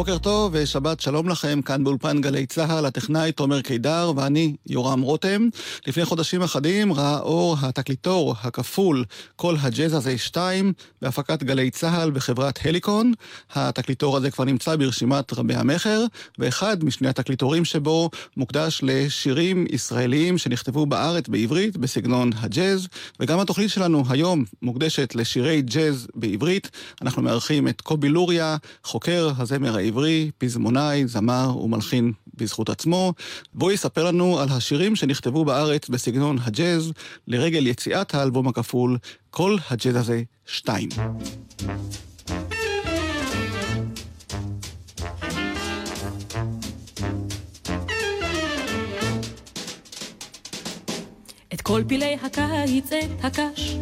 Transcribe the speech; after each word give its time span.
בוקר 0.00 0.18
טוב 0.18 0.50
ושבת 0.54 1.00
שלום 1.00 1.28
לכם, 1.28 1.62
כאן 1.62 1.84
באולפן 1.84 2.20
גלי 2.20 2.46
צה"ל, 2.46 2.86
הטכנאי 2.86 3.32
תומר 3.32 3.62
קידר 3.62 4.12
ואני 4.16 4.56
יורם 4.66 5.00
רותם. 5.00 5.48
לפני 5.86 6.04
חודשים 6.04 6.42
אחדים 6.42 6.92
ראה 6.92 7.18
אור 7.18 7.56
התקליטור 7.62 8.34
הכפול 8.42 9.04
כל 9.36 9.54
הג'אז 9.60 9.94
הזה 9.94 10.18
2 10.18 10.72
בהפקת 11.02 11.42
גלי 11.42 11.70
צה"ל 11.70 12.10
בחברת 12.10 12.58
הליקון. 12.64 13.12
התקליטור 13.54 14.16
הזה 14.16 14.30
כבר 14.30 14.44
נמצא 14.44 14.76
ברשימת 14.76 15.32
רבי 15.32 15.54
המכר, 15.54 16.04
ואחד 16.38 16.84
משני 16.84 17.08
התקליטורים 17.08 17.64
שבו 17.64 18.10
מוקדש 18.36 18.80
לשירים 18.82 19.66
ישראליים 19.70 20.38
שנכתבו 20.38 20.86
בארץ 20.86 21.28
בעברית 21.28 21.76
בסגנון 21.76 22.30
הג'אז, 22.36 22.88
וגם 23.20 23.40
התוכנית 23.40 23.70
שלנו 23.70 24.04
היום 24.08 24.44
מוקדשת 24.62 25.14
לשירי 25.14 25.62
ג'אז 25.62 26.08
בעברית. 26.14 26.70
אנחנו 27.02 27.22
מארחים 27.22 27.68
את 27.68 27.80
קובי 27.80 28.08
לוריה, 28.08 28.56
חוקר 28.84 29.30
הזמר 29.38 29.76
העברי, 29.76 29.89
פזמונאי, 30.38 31.06
זמר 31.06 31.56
ומלחין 31.56 32.12
בזכות 32.34 32.68
עצמו, 32.68 33.14
והוא 33.54 33.72
יספר 33.72 34.04
לנו 34.04 34.38
על 34.38 34.48
השירים 34.50 34.96
שנכתבו 34.96 35.44
בארץ 35.44 35.88
בסגנון 35.88 36.38
הג'אז, 36.42 36.92
לרגל 37.28 37.66
יציאת 37.66 38.14
האלבום 38.14 38.48
הכפול, 38.48 38.98
כל 39.30 39.56
הג'אז 39.70 39.96
הזה 39.96 40.22
שתיים. 40.46 40.88
את 51.54 51.60
כל 51.60 51.82
פילי 51.86 52.16
הקיץ, 52.22 52.92
את 52.92 53.24
הקש, 53.24 53.76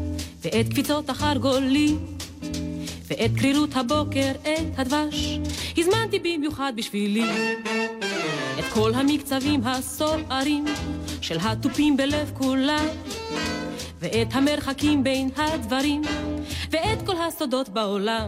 ואת 0.44 0.68
קפיצות 0.68 1.10
החרגולים. 1.10 2.17
ואת 3.10 3.30
קרירות 3.38 3.76
הבוקר, 3.76 4.30
את 4.42 4.78
הדבש, 4.78 5.38
הזמנתי 5.76 6.18
במיוחד 6.18 6.72
בשבילי. 6.76 7.24
את 8.58 8.64
כל 8.72 8.94
המקצבים 8.94 9.60
הסוערים 9.64 10.64
של 11.20 11.36
התופים 11.40 11.96
בלב 11.96 12.30
כולם, 12.34 12.86
ואת 14.00 14.28
המרחקים 14.32 15.04
בין 15.04 15.30
הדברים, 15.36 16.02
ואת 16.70 17.06
כל 17.06 17.16
הסודות 17.28 17.68
בעולם. 17.68 18.26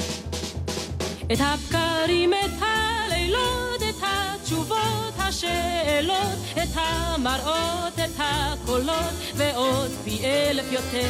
את 1.33 1.39
הבקרים, 1.41 2.33
את 2.35 2.63
הלילות, 2.63 3.83
את 3.91 4.03
התשובות, 4.03 5.15
השאלות, 5.19 6.39
את 6.53 6.69
המראות, 6.75 7.99
את 8.05 8.11
הקולות, 8.19 9.15
ועוד 9.37 9.91
פי 10.05 10.25
אלף 10.25 10.73
יותר. 10.73 11.09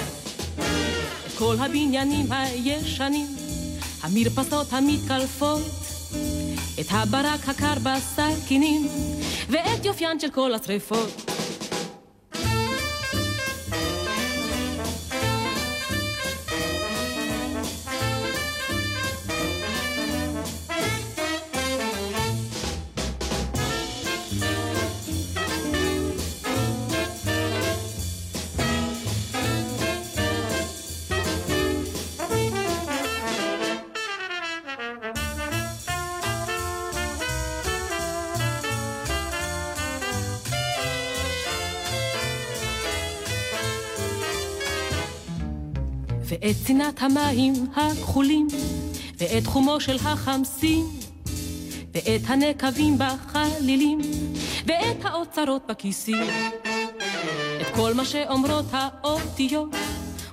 את 1.27 1.33
כל 1.39 1.57
הבניינים 1.59 2.27
הישנים, 2.33 3.27
המרפסות 4.03 4.73
המתקלפות, 4.73 5.63
את 6.81 6.87
הברק 6.91 7.49
הקר 7.49 7.75
בסכינים, 7.83 8.89
ואת 9.49 9.85
יופיין 9.85 10.21
של 10.21 10.31
כל 10.31 10.55
השרפות. 10.55 11.40
ואת 46.51 46.67
צנעת 46.67 47.03
המים 47.03 47.53
הכחולים, 47.77 48.49
ואת 49.19 49.47
חומו 49.47 49.81
של 49.81 49.97
החמסין, 49.97 50.87
ואת 51.95 52.21
הנקבים 52.27 52.99
בחלילים, 52.99 54.01
ואת 54.67 55.05
האוצרות 55.05 55.63
בכיסים. 55.69 56.27
את 57.61 57.67
כל 57.75 57.95
מה 57.95 58.05
שאומרות 58.05 58.65
האותיות, 58.73 59.69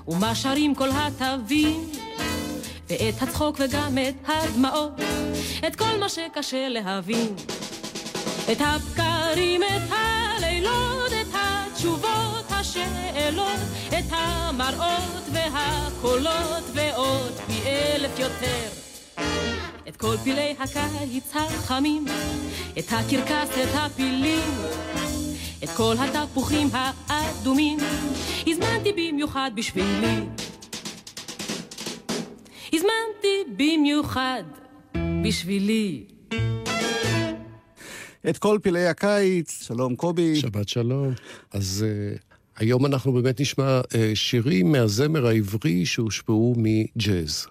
ומה 0.07 0.35
שרים 0.35 0.75
כל 0.75 0.89
התווים, 0.93 1.89
ואת 2.89 3.21
הצחוק 3.21 3.55
וגם 3.59 3.97
את 3.97 4.29
הדמעות, 4.29 4.91
את 5.67 5.75
כל 5.75 5.99
מה 5.99 6.09
שקשה 6.09 6.69
להבין. 6.69 7.35
את 8.51 8.61
הבקרים, 8.61 9.63
את 9.63 9.91
הלילות, 9.91 11.11
את 11.21 11.33
התשובות, 11.33 12.45
השאלות, 12.49 13.59
את 13.59 13.76
המראות 14.59 15.23
והקולות 15.33 16.63
ועוד 16.73 17.33
פי 17.47 17.61
אלף 17.65 18.19
יותר. 18.19 18.69
את 19.87 19.97
כל 19.97 20.15
פילי 20.23 20.55
הקיץ 20.59 21.31
החמים, 21.35 22.05
את 22.79 22.85
הקרקס, 22.91 23.49
את 23.49 23.69
הפילים, 23.73 24.51
את 25.63 25.69
כל 25.69 25.93
התפוחים 25.99 26.67
האדומים, 26.73 27.77
הזמנתי 28.47 28.93
במיוחד 28.93 29.51
בשבילי. 29.55 30.19
הזמנתי 32.73 33.43
במיוחד 33.57 34.43
בשבילי. 35.23 36.03
את 38.29 38.37
כל 38.37 38.59
פילי 38.63 38.87
הקיץ, 38.87 39.63
שלום 39.67 39.95
קובי. 39.95 40.35
שבת 40.35 40.69
שלום. 40.69 41.13
אז 41.51 41.85
uh, 41.85 42.36
היום 42.57 42.85
אנחנו 42.85 43.13
באמת 43.13 43.41
נשמע 43.41 43.81
uh, 43.81 43.95
שירים 44.13 44.71
מהזמר 44.71 45.27
העברי 45.27 45.85
שהושפעו 45.85 46.55
מג'אז. 46.57 47.47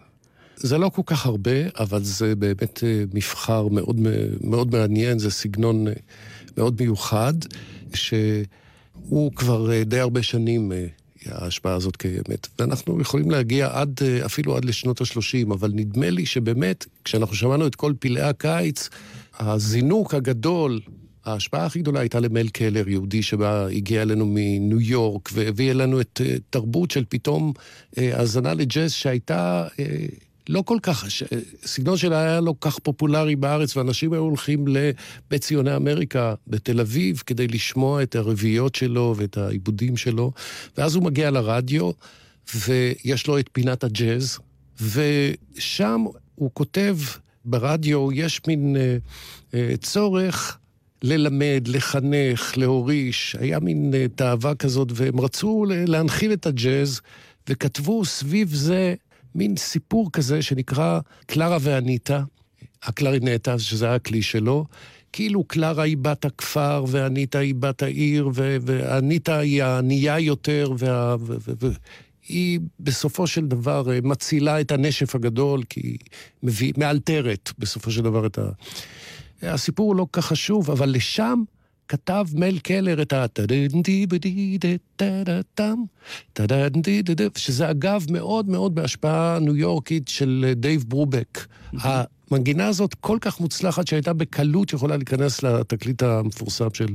זה 0.57 0.79
לא 0.79 0.89
כל 0.89 1.03
כך 1.07 1.27
הרבה, 1.27 1.69
אבל 1.79 2.03
זה 2.03 2.35
באמת 2.35 2.79
uh, 2.79 3.15
מבחר 3.15 3.69
מאוד, 3.69 3.97
מאוד 4.41 4.73
מעניין, 4.73 5.19
זה 5.19 5.31
סגנון 5.31 5.89
uh, 5.89 5.91
מאוד 6.57 6.83
מיוחד, 6.83 7.35
שהוא 7.95 9.33
כבר 9.33 9.83
די 9.83 9.99
הרבה 10.01 10.23
שנים... 10.23 10.73
ההשפעה 11.31 11.75
הזאת 11.75 11.97
קיימת. 11.97 12.49
ואנחנו 12.59 13.01
יכולים 13.01 13.31
להגיע 13.31 13.69
עד, 13.73 14.01
אפילו 14.25 14.57
עד 14.57 14.65
לשנות 14.65 15.01
ה-30, 15.01 15.53
אבל 15.55 15.71
נדמה 15.75 16.11
לי 16.11 16.27
שבאמת, 16.27 16.87
כשאנחנו 17.05 17.37
שמענו 17.37 17.67
את 17.67 17.75
כל 17.75 17.93
פלאי 18.01 18.23
הקיץ, 18.23 18.89
הזינוק 19.39 20.15
הגדול, 20.15 20.81
ההשפעה 21.27 21.67
הכי 21.67 21.79
גדולה 21.79 22.01
הייתה 22.01 22.21
למל 22.21 22.49
קלר, 22.49 22.89
יהודי 22.89 23.23
שבא, 23.23 23.67
הגיע 23.67 24.03
אלינו 24.03 24.27
מניו 24.29 24.81
יורק, 24.81 25.31
והביא 25.33 25.71
אלינו 25.71 26.01
את 26.01 26.21
uh, 26.25 26.41
תרבות 26.51 26.91
של 26.91 27.05
פתאום 27.09 27.53
uh, 27.57 28.01
האזנה 28.13 28.55
לג'אז 28.55 28.93
שהייתה 28.93 29.67
uh, 29.69 29.81
לא 30.49 30.63
כל 30.63 30.79
כך, 30.83 31.05
סגנון 31.65 31.97
שלה 31.97 32.21
היה 32.21 32.41
לא 32.41 32.55
כך 32.61 32.79
פופולרי 32.79 33.37
בארץ, 33.37 33.77
ואנשים 33.77 34.13
היו 34.13 34.23
הולכים 34.23 34.65
לבית 34.69 35.43
ציוני 35.43 35.77
אמריקה 35.77 36.35
בתל 36.47 36.81
אביב 36.81 37.23
כדי 37.27 37.47
לשמוע 37.47 38.03
את 38.03 38.17
הרביעיות 38.17 38.75
שלו 38.75 39.15
ואת 39.17 39.37
העיבודים 39.37 39.97
שלו, 39.97 40.33
ואז 40.79 40.95
הוא 40.95 41.05
מגיע 41.05 41.31
לרדיו, 41.31 41.91
ויש 42.55 43.27
לו 43.27 43.39
את 43.39 43.49
פינת 43.53 43.85
הג'אז, 43.85 44.39
ושם 44.81 46.05
הוא 46.35 46.51
כותב 46.55 46.97
ברדיו 47.45 48.13
יש 48.13 48.41
מין 48.47 48.77
אה, 48.77 48.97
אה, 49.55 49.77
צורך 49.77 50.59
ללמד, 51.03 51.69
לחנך, 51.69 52.53
להוריש. 52.57 53.37
היה 53.41 53.61
מין 53.61 53.95
אה, 53.95 54.07
תאווה 54.15 54.55
כזאת, 54.55 54.89
והם 54.95 55.21
רצו 55.21 55.65
להנחיל 55.69 56.33
את 56.33 56.47
הג'אז, 56.47 57.01
וכתבו 57.49 58.05
סביב 58.05 58.55
זה 58.55 58.95
מין 59.35 59.57
סיפור 59.57 60.13
כזה 60.13 60.43
שנקרא 60.43 61.01
קלרה 61.27 61.59
ואניטה, 61.61 62.23
הקלרינטה, 62.83 63.59
שזה 63.59 63.87
היה 63.87 63.95
הכלי 63.95 64.23
שלו. 64.23 64.65
כאילו 65.13 65.45
קלרה 65.45 65.83
היא 65.83 65.97
בת 65.97 66.25
הכפר, 66.25 66.85
ואניטה 66.89 67.39
היא 67.39 67.55
בת 67.55 67.83
העיר, 67.83 68.31
ואניטה 68.35 69.39
היא 69.39 69.63
הענייה 69.63 70.19
יותר, 70.19 70.73
וה... 70.79 71.17
ו... 71.21 71.37
ו... 71.61 71.69
היא 72.29 72.61
בסופו 72.81 73.27
של 73.27 73.47
דבר 73.47 73.93
אה, 73.93 73.99
מצילה 74.03 74.61
את 74.61 74.73
הנשף 74.73 75.15
הגדול, 75.15 75.63
כי 75.69 75.97
היא 76.43 76.73
מאלתרת 76.77 77.53
בסופו 77.59 77.91
של 77.91 78.03
דבר 78.03 78.27
את 78.27 78.39
ה... 78.39 78.49
הסיפור 79.43 79.97
לא 79.97 80.07
כל 80.11 80.21
כך 80.21 80.27
חשוב, 80.27 80.71
אבל 80.71 80.89
לשם 80.89 81.43
כתב 81.89 82.27
מל 82.35 82.59
קלר 82.59 83.03
את 83.03 83.13
ה... 83.13 83.27
שזה 87.37 87.71
אגב 87.71 88.07
מאוד 88.11 88.49
מאוד 88.49 88.75
בהשפעה 88.75 89.39
ניו 89.41 89.57
יורקית 89.57 90.09
של 90.09 90.53
דייב 90.57 90.85
ברובק. 90.89 91.47
המנגינה 91.73 92.67
הזאת 92.67 92.95
כל 92.95 93.19
כך 93.21 93.41
מוצלחת 93.41 93.87
שהייתה 93.87 94.13
בקלות 94.13 94.73
יכולה 94.73 94.97
להיכנס 94.97 95.43
לתקליט 95.43 96.03
המפורסם 96.03 96.69
של 96.75 96.95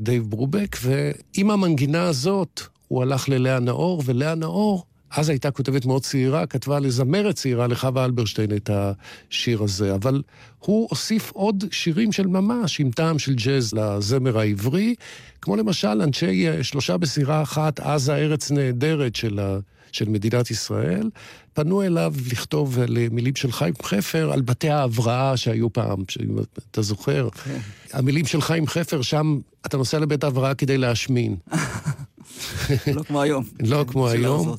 דייב 0.00 0.30
ברובק, 0.30 0.76
ועם 0.82 1.50
המנגינה 1.50 2.02
הזאת 2.02 2.60
הוא 2.88 3.02
הלך 3.02 3.28
ללאה 3.28 3.60
נאור, 3.60 4.02
ולאה 4.06 4.34
נאור 4.34 4.84
אז 5.16 5.28
הייתה 5.28 5.50
כותבת 5.50 5.84
מאוד 5.84 6.02
צעירה, 6.02 6.46
כתבה 6.46 6.80
לזמרת 6.80 7.34
צעירה, 7.34 7.66
לחווה 7.66 8.04
אלברשטיין, 8.04 8.56
את 8.56 8.70
השיר 8.72 9.62
הזה. 9.62 9.94
אבל 9.94 10.22
הוא 10.58 10.88
הוסיף 10.90 11.30
עוד 11.30 11.64
שירים 11.70 12.12
של 12.12 12.26
ממש, 12.26 12.80
עם 12.80 12.90
טעם 12.90 13.18
של 13.18 13.34
ג'אז 13.34 13.74
לזמר 13.74 14.38
העברי, 14.38 14.94
כמו 15.42 15.56
למשל 15.56 16.02
אנשי 16.02 16.48
אה, 16.48 16.64
שלושה 16.64 16.96
בסירה 16.96 17.42
אחת, 17.42 17.80
עזה 17.80 18.14
ארץ 18.14 18.50
נהדרת 18.50 19.16
של, 19.16 19.38
ה, 19.38 19.58
של 19.92 20.08
מדינת 20.08 20.50
ישראל, 20.50 21.10
פנו 21.52 21.82
אליו 21.82 22.14
לכתוב 22.32 22.78
למילים 22.88 23.36
של 23.36 23.52
חיים 23.52 23.74
חפר 23.82 24.32
על 24.32 24.40
בתי 24.40 24.70
ההבראה 24.70 25.36
שהיו 25.36 25.72
פעם, 25.72 26.04
אם 26.22 26.38
אתה 26.70 26.82
זוכר. 26.82 27.28
כן. 27.44 27.58
המילים 27.92 28.26
של 28.26 28.40
חיים 28.40 28.66
חפר, 28.66 29.02
שם 29.02 29.38
אתה 29.66 29.76
נוסע 29.76 29.98
לבית 29.98 30.24
ההבראה 30.24 30.54
כדי 30.54 30.78
להשמין. 30.78 31.36
לא 32.96 33.02
כמו 33.02 33.22
היום. 33.22 33.44
לא 33.60 33.84
כמו 33.88 34.08
היום. 34.08 34.56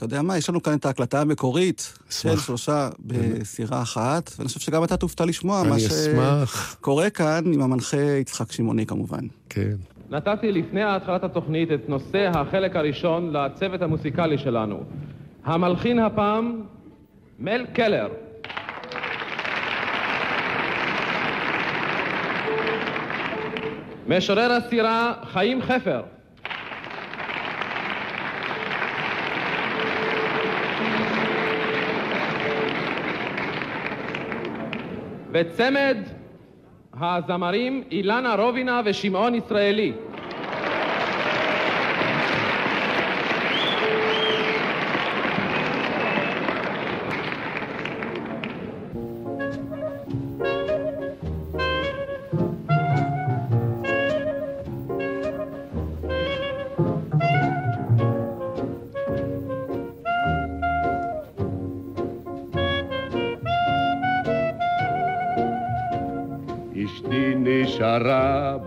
אתה 0.00 0.06
יודע 0.06 0.22
מה, 0.22 0.38
יש 0.38 0.48
לנו 0.48 0.62
כאן 0.62 0.74
את 0.74 0.86
ההקלטה 0.86 1.20
המקורית 1.20 1.98
של 2.10 2.36
שלושה 2.36 2.88
בסירה 3.00 3.82
אחת, 3.82 4.30
ואני 4.38 4.48
חושב 4.48 4.60
שגם 4.60 4.84
אתה 4.84 4.96
תופתע 4.96 5.24
לשמוע 5.24 5.62
מה 5.62 5.76
שקורה 5.80 7.10
כאן 7.10 7.52
עם 7.52 7.62
המנחה 7.62 7.96
יצחק 7.96 8.52
שמעוני 8.52 8.86
כמובן. 8.86 9.20
כן. 9.48 9.74
נתתי 10.10 10.52
לפני 10.52 10.82
התחלת 10.82 11.24
התוכנית 11.24 11.68
את 11.72 11.88
נושא 11.88 12.30
החלק 12.34 12.76
הראשון 12.76 13.32
לצוות 13.32 13.82
המוסיקלי 13.82 14.38
שלנו. 14.38 14.80
המלחין 15.44 15.98
הפעם, 15.98 16.62
מל 17.38 17.66
קלר. 17.72 18.08
משורר 24.06 24.52
הסירה, 24.52 25.12
חיים 25.32 25.62
חפר. 25.62 26.02
וצמד 35.32 35.96
הזמרים 37.00 37.82
אילנה 37.90 38.34
רובינה 38.34 38.80
ושמעון 38.84 39.34
ישראלי. 39.34 39.92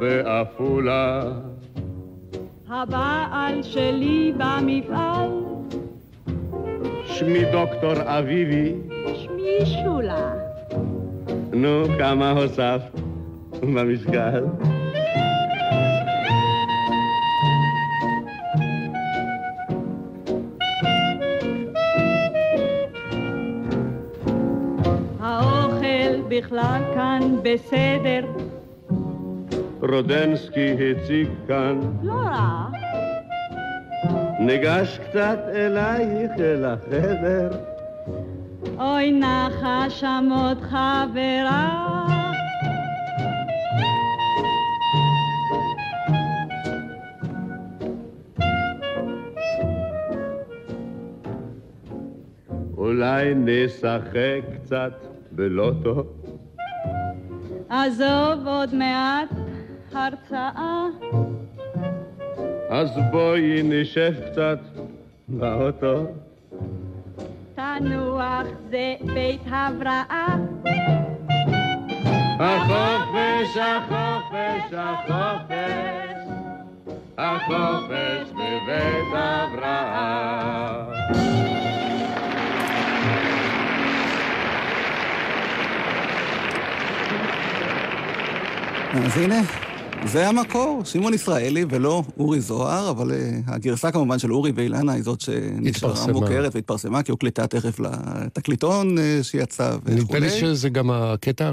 בעפולה. 0.03 1.21
הבעל 2.69 3.63
שלי 3.63 4.33
במפעל. 4.37 5.29
שמי 7.05 7.45
דוקטור 7.51 7.93
אביבי. 8.05 8.73
שמי 9.13 9.65
שולה. 9.65 10.33
נו, 11.53 11.83
כמה 11.97 12.31
הוספת 12.31 12.99
במשקל? 13.61 14.43
בכלל 26.29 26.81
כאן 26.93 27.21
בסדר. 27.43 28.52
רודנסקי 29.91 30.75
הציג 30.91 31.27
כאן. 31.47 31.79
לא 32.03 32.13
רע. 32.13 32.65
ניגש 34.39 34.99
קצת 35.09 35.39
אלייך 35.53 36.31
אל 36.39 36.65
החדר. 36.65 37.49
אוי 38.79 39.11
נחה 39.11 39.85
שם 39.89 40.29
עוד 40.31 40.61
חברה. 40.61 41.89
אולי 52.77 53.33
נשחק 53.35 54.41
קצת 54.53 54.93
בלוטו? 55.31 56.03
עזוב 57.69 58.47
עוד 58.47 58.75
מעט 58.75 59.42
הרצאה. 59.95 60.87
אז 62.69 62.89
בואי 63.11 63.61
נשב 63.63 64.13
קצת 64.31 64.59
באוטו. 65.27 66.05
תנוח 67.55 68.45
זה 68.69 68.95
בית 69.13 69.41
הבראה. 69.45 70.35
החופש, 72.39 73.57
החופש, 73.57 74.73
החופש, 74.73 76.17
החופש 77.17 78.31
בבית 78.31 79.13
הבראה. 79.13 80.83
אז 89.05 89.17
הנה, 89.17 89.62
זה 90.07 90.29
המקור, 90.29 90.81
שמעון 90.85 91.13
ישראלי 91.13 91.65
ולא 91.69 92.03
אורי 92.17 92.41
זוהר, 92.41 92.89
אבל 92.89 93.11
uh, 93.11 93.51
הגרסה 93.51 93.91
כמובן 93.91 94.19
של 94.19 94.33
אורי 94.33 94.51
ואילנה 94.55 94.91
היא 94.91 95.03
זאת 95.03 95.21
שנשארה 95.21 96.07
מוכרת 96.13 96.55
והתפרסמה, 96.55 97.03
כי 97.03 97.11
הוקלטה 97.11 97.47
תכף 97.47 97.79
לתקליטון 97.79 98.97
uh, 98.97 99.01
שיצא 99.23 99.75
וכולי. 99.83 100.01
נדמה 100.01 100.19
לי 100.19 100.29
שזה 100.29 100.69
גם 100.69 100.91
הקטע 100.91 101.51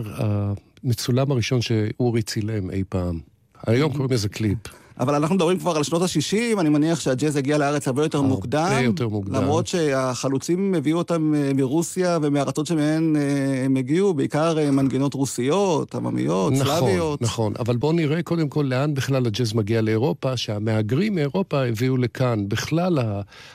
המצולם 0.84 1.30
הראשון 1.30 1.60
שאורי 1.62 2.22
צילם 2.22 2.70
אי 2.70 2.82
פעם. 2.88 3.18
היום 3.66 3.92
קוראים 3.92 4.12
לזה 4.12 4.28
קליפ. 4.28 4.58
אבל 5.00 5.14
אנחנו 5.14 5.34
מדברים 5.34 5.58
כבר 5.58 5.76
על 5.76 5.82
שנות 5.82 6.02
ה-60, 6.02 6.60
אני 6.60 6.68
מניח 6.68 7.00
שהג'אז 7.00 7.36
הגיע 7.36 7.58
לארץ 7.58 7.86
הרבה 7.86 8.02
יותר 8.02 8.22
מוקדם. 8.22 8.68
הרבה 8.70 8.80
יותר 8.80 9.08
מוקדם. 9.08 9.34
למרות 9.34 9.66
שהחלוצים 9.66 10.74
הביאו 10.74 10.98
אותם 10.98 11.34
אה, 11.34 11.52
מרוסיה 11.54 12.18
ומארצות 12.22 12.66
שמהן 12.66 13.16
אה, 13.16 13.64
הם 13.64 13.76
הגיעו, 13.76 14.14
בעיקר 14.14 14.58
אה, 14.58 14.70
מנגינות 14.70 15.14
רוסיות, 15.14 15.94
עממיות, 15.94 16.52
נכון, 16.52 16.64
סלאביות. 16.64 17.22
נכון, 17.22 17.52
אבל 17.58 17.76
בואו 17.76 17.92
נראה 17.92 18.22
קודם 18.22 18.48
כל 18.48 18.66
לאן 18.68 18.94
בכלל 18.94 19.26
הג'אז 19.26 19.54
מגיע 19.54 19.80
לאירופה, 19.80 20.36
שהמהגרים 20.36 21.14
מאירופה 21.14 21.64
הביאו 21.64 21.96
לכאן. 21.96 22.48
בכלל, 22.48 22.98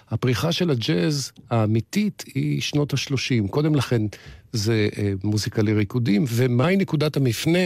הפריחה 0.09 0.51
של 0.51 0.69
הג'אז 0.69 1.31
האמיתית 1.49 2.23
היא 2.35 2.61
שנות 2.61 2.93
ה-30. 2.93 3.47
קודם 3.49 3.75
לכן 3.75 4.01
זה 4.53 4.89
מוזיקה 5.23 5.61
לריקודים, 5.61 6.25
ומהי 6.29 6.77
נקודת 6.77 7.17
המפנה? 7.17 7.59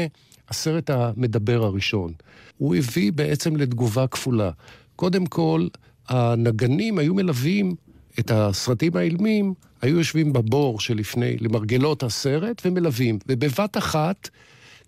הסרט 0.50 0.90
המדבר 0.90 1.64
הראשון. 1.64 2.14
הוא 2.58 2.76
הביא 2.76 3.12
בעצם 3.12 3.56
לתגובה 3.56 4.08
כפולה. 4.08 4.52
קודם 4.96 5.26
כל, 5.26 5.68
הנגנים 6.08 6.98
היו 6.98 7.14
מלווים 7.14 7.76
את 8.20 8.32
הסרטים 8.32 8.96
האילמים, 8.96 9.54
היו 9.82 9.98
יושבים 9.98 10.34
בבור 10.34 10.80
שלפני, 10.80 11.38
למרגלות 11.40 12.04
הסרט, 12.04 12.62
ומלווים. 12.66 13.20
ובבת 13.28 13.78
אחת, 13.78 14.30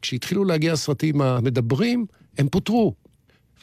כשהתחילו 0.01 0.46
להגיע 0.46 0.74
הסרטים 0.74 1.22
המדברים, 1.22 2.06
הם 2.38 2.50
פוטרו. 2.50 2.94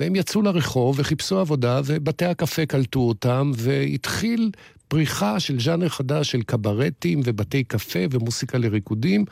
והם 0.00 0.16
יצאו 0.16 0.42
לרחוב 0.42 0.96
וחיפשו 0.98 1.38
עבודה, 1.38 1.80
ובתי 1.84 2.24
הקפה 2.24 2.66
קלטו 2.66 3.00
אותם, 3.00 3.52
והתחיל 3.54 4.50
פריחה 4.88 5.40
של 5.40 5.60
ז'אנר 5.60 5.88
חדש 5.88 6.30
של 6.30 6.42
קברטים 6.42 7.20
ובתי 7.24 7.64
קפה 7.64 7.98
ומוסיקה 8.10 8.58
לריקודים, 8.58 9.24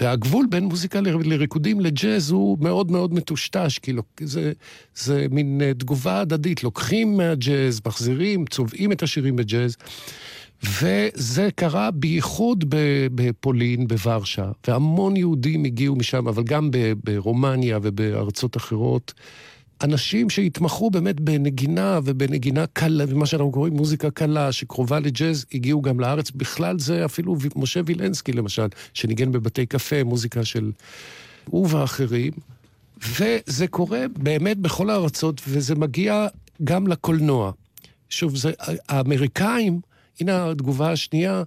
והגבול 0.00 0.46
בין 0.50 0.64
מוזיקה 0.64 1.00
לריקודים 1.00 1.80
לג'אז 1.80 2.30
הוא 2.30 2.58
מאוד 2.60 2.90
מאוד 2.90 3.14
מטושטש, 3.14 3.78
כי 3.78 3.92
זה, 4.20 4.52
זה 4.94 5.26
מין 5.30 5.60
אה, 5.62 5.74
תגובה 5.74 6.20
הדדית, 6.20 6.64
לוקחים 6.64 7.16
מהג'אז, 7.16 7.80
מחזירים, 7.86 8.46
צובעים 8.46 8.92
את 8.92 9.02
השירים 9.02 9.36
בג'אז. 9.36 9.76
וזה 10.62 11.48
קרה 11.54 11.90
בייחוד 11.90 12.64
בפולין, 13.14 13.88
בוורשה, 13.88 14.50
והמון 14.68 15.16
יהודים 15.16 15.64
הגיעו 15.64 15.96
משם, 15.96 16.28
אבל 16.28 16.42
גם 16.42 16.70
ברומניה 17.04 17.78
ובארצות 17.82 18.56
אחרות. 18.56 19.14
אנשים 19.82 20.30
שהתמחו 20.30 20.90
באמת 20.90 21.20
בנגינה 21.20 22.00
ובנגינה 22.04 22.66
קלה, 22.66 23.04
ומה 23.08 23.26
שאנחנו 23.26 23.52
קוראים 23.52 23.72
מוזיקה 23.74 24.10
קלה, 24.10 24.52
שקרובה 24.52 25.00
לג'אז, 25.00 25.46
הגיעו 25.54 25.82
גם 25.82 26.00
לארץ. 26.00 26.30
בכלל 26.30 26.78
זה 26.78 27.04
אפילו 27.04 27.36
משה 27.56 27.80
וילנסקי 27.86 28.32
למשל, 28.32 28.66
שניגן 28.94 29.32
בבתי 29.32 29.66
קפה, 29.66 30.04
מוזיקה 30.04 30.44
של 30.44 30.72
הוא 31.44 31.68
ואחרים. 31.70 32.32
וזה 33.18 33.66
קורה 33.66 34.04
באמת 34.16 34.58
בכל 34.58 34.90
הארצות, 34.90 35.40
וזה 35.48 35.74
מגיע 35.74 36.26
גם 36.64 36.86
לקולנוע. 36.86 37.52
שוב, 38.10 38.36
זה, 38.36 38.52
האמריקאים, 38.88 39.80
הנה 40.20 40.50
התגובה 40.50 40.92
השנייה, 40.92 41.42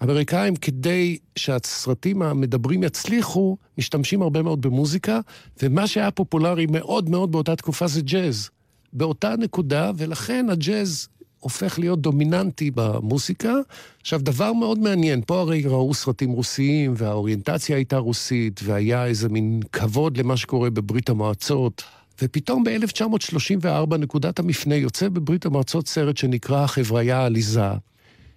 האמריקאים, 0.00 0.56
כדי 0.56 1.18
שהסרטים 1.36 2.22
המדברים 2.22 2.82
יצליחו, 2.82 3.56
משתמשים 3.78 4.22
הרבה 4.22 4.42
מאוד 4.42 4.60
במוזיקה, 4.60 5.20
ומה 5.62 5.86
שהיה 5.86 6.10
פופולרי 6.10 6.66
מאוד 6.66 7.10
מאוד 7.10 7.32
באותה 7.32 7.56
תקופה 7.56 7.86
זה 7.86 8.00
ג'אז. 8.00 8.50
באותה 8.92 9.34
נקודה, 9.38 9.90
ולכן 9.96 10.46
הג'אז 10.50 11.08
הופך 11.40 11.78
להיות 11.78 12.00
דומיננטי 12.00 12.70
במוסיקה. 12.74 13.54
עכשיו, 14.00 14.20
דבר 14.22 14.52
מאוד 14.52 14.78
מעניין, 14.78 15.22
פה 15.26 15.40
הרי 15.40 15.62
ראו 15.62 15.94
סרטים 15.94 16.30
רוסיים, 16.30 16.94
והאוריינטציה 16.96 17.76
הייתה 17.76 17.96
רוסית, 17.96 18.60
והיה 18.64 19.06
איזה 19.06 19.28
מין 19.28 19.60
כבוד 19.72 20.16
למה 20.16 20.36
שקורה 20.36 20.70
בברית 20.70 21.08
המועצות. 21.10 21.82
ופתאום 22.22 22.64
ב-1934, 22.64 23.96
נקודת 23.96 24.38
המפנה, 24.38 24.74
יוצא 24.74 25.08
בברית 25.08 25.46
המועצות 25.46 25.88
סרט 25.88 26.16
שנקרא 26.16 26.64
החבריה 26.64 27.18
העליזה, 27.18 27.70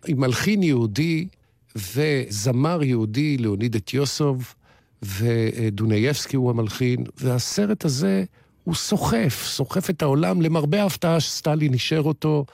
עם 0.08 0.20
מלחין 0.20 0.64
יהודי 0.64 1.28
וזמר 1.76 2.84
יהודי, 2.84 3.38
ליאוניד 3.38 3.76
אטיוסוב, 3.76 4.54
ודונייבסקי 5.02 6.36
הוא 6.36 6.50
המלחין, 6.50 7.04
והסרט 7.18 7.86
הזה 7.86 8.24
הוא 8.64 8.76
סוחף, 8.76 9.44
סוחף 9.46 9.90
את 9.90 10.02
העולם. 10.02 10.42
למרבה 10.42 10.84
ההפתעה 10.84 11.20
שסטלין 11.20 11.74
אישר 11.74 12.02
אותו, 12.06 12.46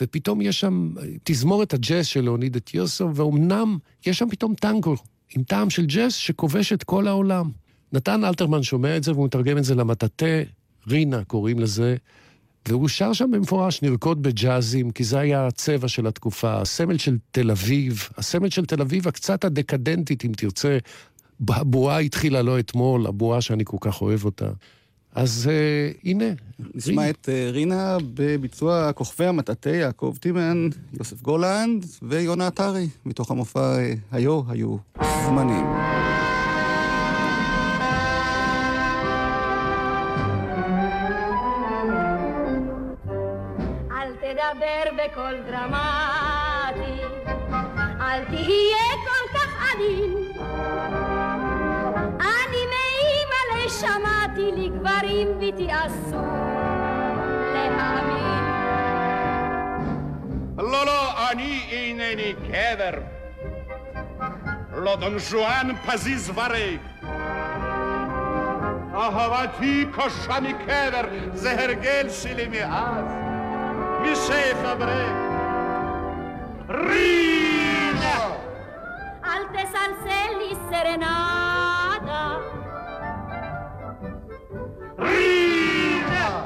ופתאום 0.00 0.40
יש 0.40 0.60
שם 0.60 0.90
תזמורת 1.24 1.74
הג'אז 1.74 2.06
של 2.06 2.20
ליאוניד 2.20 2.56
אטיוסוב, 2.56 3.20
ואומנם 3.20 3.78
יש 4.06 4.18
שם 4.18 4.28
פתאום 4.30 4.54
טנגו 4.54 4.96
עם 5.36 5.42
טעם 5.42 5.70
של 5.70 5.86
ג'אז 5.86 6.14
שכובש 6.14 6.72
את 6.72 6.82
כל 6.82 7.08
העולם. 7.08 7.50
נתן 7.92 8.24
אלתרמן 8.24 8.62
שומע 8.62 8.96
את 8.96 9.04
זה 9.04 9.12
והוא 9.12 9.24
מתרגם 9.24 9.58
את 9.58 9.64
זה 9.64 9.74
למטאטה, 9.74 10.26
רינה 10.88 11.24
קוראים 11.24 11.58
לזה, 11.58 11.96
והוא 12.68 12.88
שר 12.88 13.12
שם 13.12 13.30
במפורש, 13.30 13.82
נרקוד 13.82 14.22
בג'אזים, 14.22 14.90
כי 14.90 15.04
זה 15.04 15.18
היה 15.18 15.46
הצבע 15.46 15.88
של 15.88 16.06
התקופה, 16.06 16.60
הסמל 16.60 16.98
של 16.98 17.18
תל 17.30 17.50
אביב, 17.50 18.08
הסמל 18.16 18.50
של 18.50 18.66
תל 18.66 18.80
אביב 18.80 19.08
הקצת 19.08 19.44
הדקדנטית, 19.44 20.24
אם 20.24 20.32
תרצה. 20.36 20.78
הבועה 21.48 21.98
התחילה 21.98 22.42
לא 22.42 22.58
אתמול, 22.58 23.06
הבועה 23.06 23.40
שאני 23.40 23.64
כל 23.66 23.76
כך 23.80 24.02
אוהב 24.02 24.24
אותה. 24.24 24.46
אז 25.14 25.50
uh, 25.50 25.98
הנה. 26.04 26.24
נשמע 26.74 27.10
את 27.10 27.28
uh, 27.28 27.52
רינה 27.52 27.96
בביצוע 28.14 28.92
כוכבי 28.92 29.26
המטאטא, 29.26 29.68
יעקב 29.68 30.14
טימן, 30.20 30.68
יוסף 30.98 31.22
גולנד 31.22 31.86
ויונה 32.02 32.46
עטרי, 32.46 32.88
מתוך 33.04 33.30
המופע 33.30 33.76
uh, 33.76 33.98
היו 34.12 34.42
היו 34.48 34.76
זמנים. 35.26 35.66
לדבר 44.52 45.02
בקול 45.04 45.34
דרמטי, 45.46 47.02
אל 48.00 48.24
תהיה 48.24 48.86
כל 49.04 49.38
כך 49.38 49.72
עדין. 49.74 50.14
אני 52.20 52.62
מאימא 52.72 53.64
לשמעתי 53.64 54.50
לגברים 54.56 55.28
ותיעשו 55.40 56.24
להאמין. 57.54 58.44
לא, 60.58 60.86
לא, 60.86 61.30
אני 61.30 61.62
אינני 61.70 62.34
קבר. 62.34 63.00
לא 64.72 64.96
דון 64.96 65.18
ז'ואן 65.18 65.68
פזיז 65.86 66.32
ורק. 66.34 66.80
אהבתי 68.94 69.86
קשה 69.92 70.40
מקבר, 70.40 71.08
זה 71.34 71.64
הרגל 71.64 72.10
שלי 72.10 72.48
מאז. 72.48 73.31
משייח 74.02 74.58
אברק. 74.72 75.16
רינה! 76.68 78.34
אל 79.24 79.42
תסלסל 79.52 80.30
לי 80.38 80.54
סרנדה. 80.70 82.36
רינה! 84.98 86.44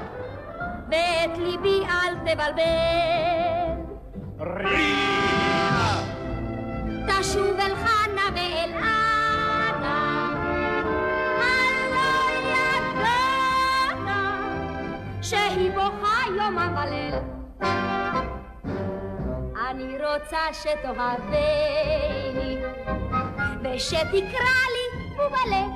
ואת 0.91 1.39
ליבי 1.39 1.81
אל 1.85 2.15
תבלבל. 2.15 2.63
רינה! 4.41 6.03
תשוב 7.09 7.61
אל 7.61 7.75
חנה 7.77 8.23
ואל 8.35 8.73
אנה. 8.75 9.07
הלא 16.87 17.37
אני 19.77 19.97
רוצה 19.99 20.39
שתאהבני, 20.53 21.37
ושתקרא 23.63 24.57
לי 24.73 24.87
ובלב, 25.15 25.71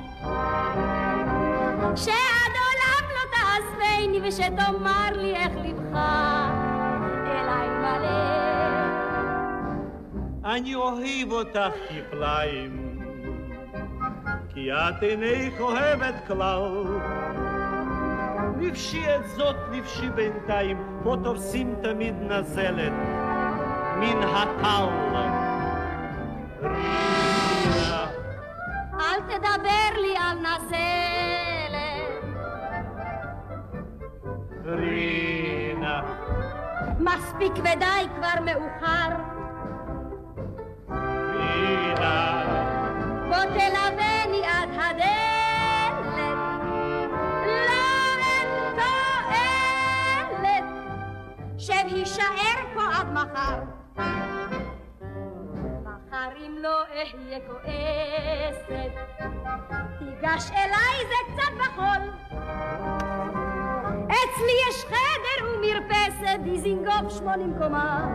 שעד 1.95 2.53
עולם 2.61 3.03
לא 3.09 3.23
תעזבני, 3.31 4.19
ושתאמר 4.23 5.11
לי 5.15 5.35
איך 5.35 5.51
לבך 5.55 5.95
אליי 7.25 7.69
מלא. 7.69 8.21
אני 10.45 10.75
אוהב 10.75 11.31
אותך 11.31 11.73
כפליים, 11.89 12.99
כי 14.53 14.73
את 14.73 15.03
אינך 15.03 15.59
אוהבת 15.59 16.15
כלל. 16.27 16.83
נפשי 18.57 19.15
את 19.15 19.27
זאת, 19.29 19.55
נפשי 19.71 20.09
בינתיים, 20.09 20.77
פה 21.03 21.15
תופסים 21.23 21.75
תמיד 21.81 22.15
נזלת. 22.21 22.93
מן 24.01 24.23
הטל. 24.23 24.85
רינה. 26.61 28.05
אל 28.93 29.21
תדבר 29.21 29.91
לי 30.01 30.17
על 30.17 30.37
נזלת. 30.37 31.81
רינה. 34.65 36.01
מספיק 36.99 37.53
ודי 37.55 38.07
כבר 38.15 38.37
מאוחר. 38.45 39.09
רינה. 41.31 42.43
בוא 43.29 43.43
תלווני 43.45 44.41
עד 44.45 44.69
תועלת. 48.75 50.65
שב 51.57 51.85
הישאר 51.87 52.57
פה 52.73 52.81
עד 52.99 53.07
מחר. 53.13 53.80
מחר 55.83 56.29
אם 56.37 56.55
לא 56.61 56.83
אהיה 56.83 57.39
כועסת, 57.47 58.91
תיגש 59.99 60.51
אליי 60.51 60.97
זה 61.07 61.15
קצת 61.33 61.53
בחול. 61.59 62.03
אצלי 64.05 64.55
יש 64.69 64.85
חדר 64.85 65.49
ומרפסת, 65.49 66.39
דיזינגוף 66.43 67.17
שמונים 67.17 67.53
קומה, 67.57 68.07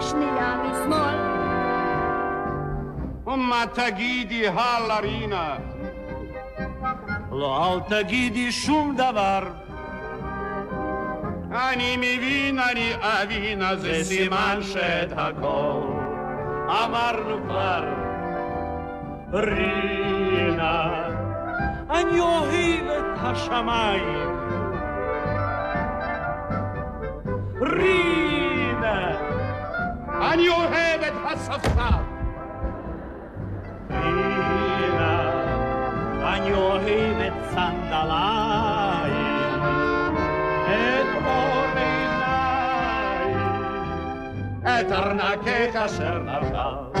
שנייה 0.00 0.62
משמאל. 0.64 1.36
ומה 3.26 3.64
תגידי 3.74 4.48
הלאה 4.48 5.00
רינה? 5.00 5.56
לא, 7.32 7.72
אל 7.74 7.80
תגידי 7.80 8.52
שום 8.52 8.96
דבר. 8.96 9.65
אני 11.56 11.96
מבין, 11.96 12.58
אני 12.58 12.92
אבין, 13.00 13.62
אז 13.62 13.80
זה 13.80 14.04
סימן 14.04 14.58
שאת 14.62 15.12
הכל 15.16 15.80
אמרנו 16.68 17.44
כבר. 17.44 17.84
רינה, 19.32 21.08
אני 21.90 22.20
אוהב 22.20 22.86
את 22.86 23.18
השמיים. 23.18 24.36
רינה, 27.60 29.16
אני 30.32 30.48
אוהב 30.48 31.00
את 31.06 31.14
הספסל. 31.24 32.02
רינה, 33.90 35.30
אני 36.34 36.54
אוהב 36.54 37.16
את 37.26 37.50
סנדליי. 37.50 38.45
את 44.80 44.92
ארנקך 44.92 45.76
אשר 45.76 46.18
נפל. 46.18 47.00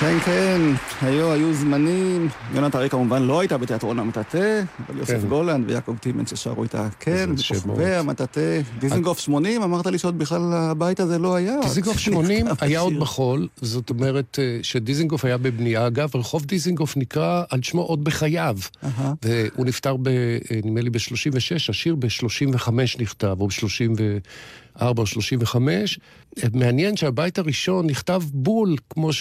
כן, 0.00 0.18
כן. 0.20 0.87
היו, 1.02 1.32
היו 1.32 1.54
זמנים. 1.54 2.28
יונת 2.54 2.74
ארי 2.74 2.90
כמובן 2.90 3.22
לא 3.22 3.40
הייתה 3.40 3.58
בתיאטרון 3.58 3.98
המטאטא, 3.98 4.62
אבל 4.86 4.98
יוסף 4.98 5.20
כן. 5.20 5.28
גולנד 5.28 5.70
ויעקב 5.70 5.96
טימן 6.00 6.26
ששרו 6.26 6.62
איתה, 6.62 6.88
כן. 7.00 7.30
וכוכבי 7.38 7.94
המטאטא. 7.94 8.60
דיזנגוף 8.78 9.18
80, 9.18 9.62
אמרת 9.62 9.86
לי 9.86 9.98
שעוד 9.98 10.18
בכלל 10.18 10.52
הבית 10.52 11.00
הזה 11.00 11.18
לא 11.18 11.34
היה. 11.34 11.56
דיזינגוף 11.62 11.98
80 11.98 12.46
אבל 12.50 12.66
היה 12.66 12.80
עוד. 12.80 12.98
בחול, 12.98 13.48
זאת 13.56 13.90
אומרת 13.90 14.38
אה, 14.38 14.58
שדיזינגוף 14.62 15.24
היה 15.24 15.38
בבנייה. 15.38 15.86
אגב, 15.86 16.10
רחוב 16.16 16.44
דיזינגוף 16.44 16.96
נקרא 16.96 17.44
על 17.50 17.62
שמו 17.62 17.82
עוד 17.82 18.04
בחייו. 18.04 18.56
אהה. 18.84 19.12
והוא 19.22 19.66
נפטר, 19.66 19.96
ב, 19.96 20.08
אה, 20.08 20.38
נדמה 20.64 20.80
לי, 20.80 20.90
ב-36, 20.90 21.68
השיר 21.68 21.94
ב-35 21.94 22.70
נכתב, 22.98 23.36
או 23.40 23.48
ב-34 23.48 24.98
או 24.98 25.06
35. 25.06 25.98
אה, 26.38 26.48
מעניין 26.52 26.96
שהבית 26.96 27.38
הראשון 27.38 27.86
נכתב 27.86 28.22
בול, 28.32 28.76
כמו 28.90 29.12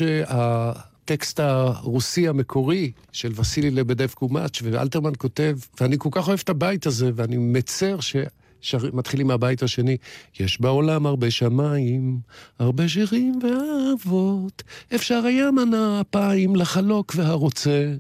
שהטקסט 1.08 1.40
הרוסי 1.40 2.28
המקורי 2.28 2.92
של 3.12 3.32
וסילי 3.36 3.72
לבדב 3.72 4.08
קומאץ', 4.08 4.60
ואלתרמן 4.64 5.12
כותב, 5.18 5.58
ואני 5.82 5.96
כל 6.00 6.10
כך 6.12 6.28
אוהב 6.28 6.40
את 6.44 6.50
הבית 6.50 6.86
הזה, 6.86 7.12
ואני 7.16 7.38
מצר 7.38 8.00
ש... 8.00 8.16
שמתחילים 8.62 9.28
מהבית 9.28 9.64
השני, 9.64 9.98
יש 10.40 10.62
בעולם 10.62 11.06
הרבה 11.06 11.32
שמיים, 11.32 12.20
הרבה 12.60 12.88
שירים 12.88 13.40
ואהבות, 13.44 14.64
אפשר 14.96 15.22
היה 15.26 15.52
מנה 15.52 16.02
אפיים 16.02 16.56
לחלוק 16.56 17.14
והרוצה, 17.16 17.94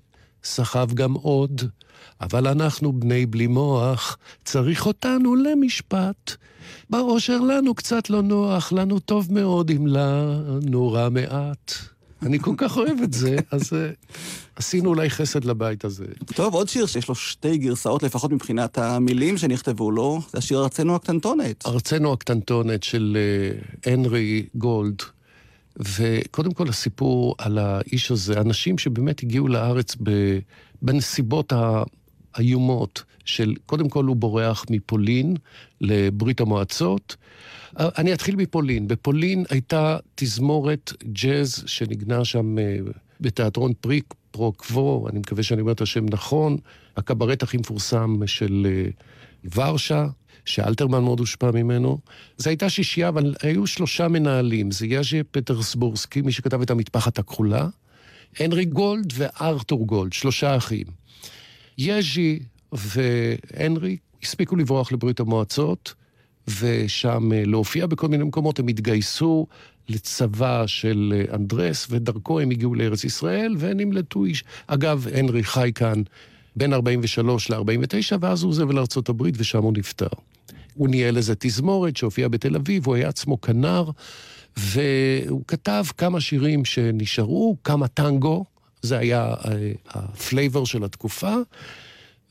סחב 0.43 0.93
גם 0.93 1.13
עוד, 1.13 1.61
אבל 2.21 2.47
אנחנו 2.47 2.93
בני 2.93 3.25
בלי 3.25 3.47
מוח, 3.47 4.17
צריך 4.45 4.85
אותנו 4.85 5.35
למשפט. 5.35 6.35
באושר 6.89 7.39
לנו 7.39 7.73
קצת 7.75 8.09
לא 8.09 8.21
נוח, 8.21 8.71
לנו 8.71 8.99
טוב 8.99 9.33
מאוד 9.33 9.71
אם 9.71 9.87
לנו 9.87 10.91
רע 10.91 11.09
מעט. 11.09 11.96
אני 12.21 12.39
כל 12.39 12.53
כך 12.57 12.77
אוהב 12.77 13.01
את 13.03 13.13
זה, 13.13 13.36
אז 13.51 13.74
אה, 13.74 13.89
עשינו 14.55 14.89
אולי 14.89 15.09
חסד 15.09 15.45
לבית 15.45 15.86
הזה. 15.86 16.05
טוב, 16.36 16.53
עוד 16.53 16.69
שיר 16.69 16.86
שיש 16.86 17.09
לו 17.09 17.15
שתי 17.15 17.57
גרסאות, 17.57 18.03
לפחות 18.03 18.31
מבחינת 18.31 18.77
המילים 18.77 19.38
שנכתבו 19.38 19.91
לו, 19.91 20.21
זה 20.31 20.38
השיר 20.38 20.63
ארצנו 20.63 20.95
הקטנטונת. 20.95 21.65
ארצנו 21.65 22.13
הקטנטונת 22.13 22.83
של 22.83 23.17
אה, 23.17 23.91
הנרי 23.93 24.45
גולד. 24.55 25.01
וקודם 25.79 26.53
כל 26.53 26.69
הסיפור 26.69 27.36
על 27.38 27.57
האיש 27.57 28.12
הזה, 28.12 28.41
אנשים 28.41 28.77
שבאמת 28.77 29.24
הגיעו 29.24 29.47
לארץ 29.47 29.95
בנסיבות 30.81 31.53
האיומות 32.38 33.03
של, 33.25 33.53
קודם 33.65 33.89
כל 33.89 34.06
הוא 34.06 34.15
בורח 34.15 34.65
מפולין 34.70 35.36
לברית 35.82 36.41
המועצות. 36.41 37.15
אני 37.77 38.13
אתחיל 38.13 38.36
מפולין. 38.36 38.88
בפולין 38.88 39.46
הייתה 39.50 39.98
תזמורת 40.15 40.94
ג'אז 41.03 41.63
שנגנה 41.65 42.25
שם 42.25 42.60
אה, 42.60 42.77
בתיאטרון 43.22 43.74
פריק 43.82 44.13
פרוקוו, 44.32 45.08
אני 45.10 45.20
מקווה 45.20 45.44
שאני 45.44 45.62
אומר 45.62 45.72
את 45.72 45.82
השם 45.82 46.06
נכון, 46.10 46.58
הקברט 46.98 47.44
הכי 47.44 47.58
מפורסם 47.58 48.27
של 48.27 48.67
אה, 48.70 48.89
ורשה. 49.56 50.08
שאלתרמן 50.48 51.03
מאוד 51.03 51.20
הושפע 51.20 51.51
ממנו. 51.51 52.00
זו 52.38 52.50
הייתה 52.50 52.70
שישייה, 52.70 53.08
אבל 53.08 53.36
היו 53.41 53.67
שלושה 53.67 54.08
מנהלים. 54.08 54.72
זה 54.72 54.88
יאז'ה 54.88 55.22
פטרסבורסקי, 55.32 56.22
מי 56.22 56.32
שכתב 56.32 56.62
את 56.62 56.72
המטפחת 56.72 57.20
הכחולה, 57.20 57.67
הנרי 58.39 58.65
גולד 58.65 59.13
וארתור 59.15 59.88
גולד, 59.88 60.13
שלושה 60.13 60.58
אחים. 60.58 60.86
יאז'י 61.77 62.39
והנרי 62.72 63.98
הספיקו 64.24 64.55
לברוח 64.55 64.91
לברית 64.91 65.19
המועצות, 65.19 65.93
ושם 66.60 67.31
אה, 67.34 67.43
להופיע 67.46 67.86
בכל 67.86 68.07
מיני 68.07 68.24
מקומות, 68.24 68.60
הם 68.60 68.67
התגייסו 68.67 69.48
לצבא 69.89 70.67
של 70.67 71.13
אה, 71.15 71.36
אנדרס, 71.36 71.88
ודרכו 71.89 72.39
הם 72.39 72.50
הגיעו 72.50 72.75
לארץ 72.75 73.03
ישראל, 73.03 73.55
ונמלטו 73.60 74.25
איש. 74.25 74.43
אגב, 74.67 75.07
הנרי 75.13 75.43
חי 75.43 75.72
כאן 75.75 76.01
בין 76.55 76.74
43 76.74 77.50
ל-49, 77.50 78.17
ואז 78.22 78.43
הוא 78.43 78.50
עוזב 78.50 78.72
לארצות 78.72 79.10
הברית, 79.10 79.36
ושם 79.38 79.63
הוא 79.63 79.74
נפטר. 79.77 80.07
הוא 80.74 80.88
ניהל 80.89 81.17
איזה 81.17 81.34
תזמורת 81.39 81.98
שהופיעה 81.98 82.29
בתל 82.29 82.55
אביב, 82.55 82.88
הוא 82.88 82.96
היה 82.96 83.07
עצמו 83.07 83.41
כנר, 83.41 83.89
והוא 84.57 85.41
כתב 85.48 85.84
כמה 85.98 86.22
שירים 86.22 86.65
שנשארו, 86.65 87.57
כמה 87.63 87.88
טנגו, 87.88 88.46
זה 88.81 88.98
היה 88.98 89.34
אה, 89.46 89.72
ה 89.88 89.99
flavor 89.99 90.65
של 90.65 90.84
התקופה, 90.84 91.36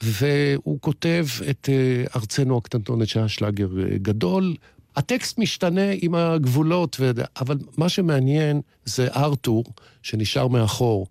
והוא 0.02 0.78
כותב 0.80 1.26
את 1.50 1.68
אה, 1.72 2.04
ארצנו 2.16 2.58
הקטנטונת 2.58 3.08
שהיה 3.08 3.28
שלאגר 3.28 3.68
אה, 3.78 3.98
גדול. 3.98 4.54
הטקסט 4.96 5.38
משתנה 5.38 5.90
עם 6.02 6.14
הגבולות, 6.14 6.96
ו... 7.00 7.10
אבל 7.40 7.58
מה 7.76 7.88
שמעניין 7.88 8.60
זה 8.84 9.08
ארתור, 9.08 9.64
שנשאר 10.02 10.48
מאחור. 10.48 11.06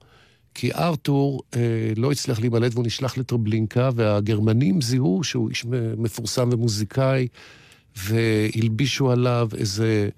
כי 0.53 0.73
ארתור 0.73 1.41
אה, 1.55 1.59
לא 1.95 2.11
הצליח 2.11 2.39
להימלט 2.39 2.73
והוא 2.73 2.85
נשלח 2.85 3.17
לטרבלינקה, 3.17 3.89
והגרמנים 3.95 4.81
זיהו 4.81 5.23
שהוא 5.23 5.49
איש 5.49 5.65
מפורסם 5.97 6.49
ומוזיקאי, 6.51 7.27
והלבישו 7.95 9.11
עליו 9.11 9.49
איזה 9.57 10.09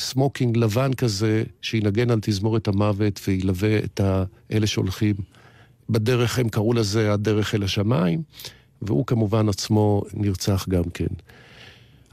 סמוקינג 0.00 0.56
לבן 0.56 0.92
כזה, 0.92 1.42
שינגן 1.62 2.10
על 2.10 2.18
תזמורת 2.22 2.68
המוות 2.68 3.20
וילווה 3.26 3.78
את 3.78 4.00
האלה 4.50 4.66
שהולכים. 4.66 5.14
בדרך, 5.90 6.38
הם 6.38 6.48
קראו 6.48 6.72
לזה 6.72 7.12
הדרך 7.12 7.54
אל 7.54 7.62
השמיים, 7.62 8.22
והוא 8.82 9.06
כמובן 9.06 9.48
עצמו 9.48 10.02
נרצח 10.14 10.66
גם 10.68 10.84
כן. 10.94 11.14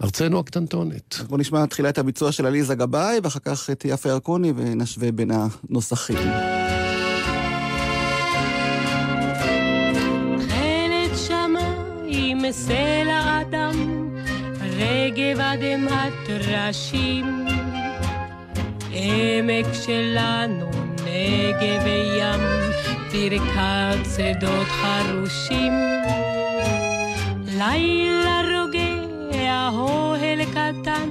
ארצנו 0.03 0.39
הקטנטונת. 0.39 1.15
אז 1.19 1.27
בואו 1.27 1.39
נשמע 1.39 1.65
תחילה 1.65 1.89
את 1.89 1.97
הביצוע 1.97 2.31
של 2.31 2.45
עליזה 2.45 2.75
גבאי, 2.75 3.19
ואחר 3.23 3.39
כך 3.39 3.69
את 3.69 3.85
יפה 3.85 4.09
ירקוני, 4.09 4.53
ונשווה 4.55 5.11
בין 5.11 5.31
הנוסחים. 5.31 6.17
סלע 12.51 13.41
אדם, 13.41 14.07
רגב 14.61 15.39
אדמת 15.39 16.13
טרשים. 16.25 17.66
עמק 18.99 19.65
שלנו 19.73 20.69
נגב 21.05 21.83
וים, 21.83 22.41
ברכת 23.11 23.97
שדות 24.15 24.67
חרושים. 24.67 25.73
לילה 27.45 28.41
רוגע 28.51 29.69
אוהל 29.73 30.45
קטן, 30.45 31.09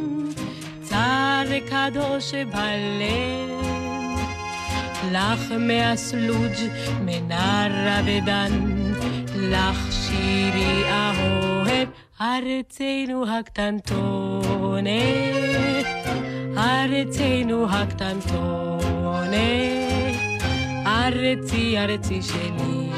צר 0.82 1.44
קדוש 1.70 2.34
בלב. 2.34 3.66
לך 5.12 5.52
מהסלוג' 5.58 6.58
מנרה 7.00 8.00
ודן, 8.06 8.52
לך 9.36 9.92
שירי 9.92 10.84
אהוב, 10.90 11.68
ארצנו 12.20 13.24
הקטנטונת, 13.38 14.86
ארצנו 16.66 17.66
הקטנטונת, 17.70 19.36
ארצי 20.86 21.78
ארצי 21.78 22.22
שלי, 22.22 22.88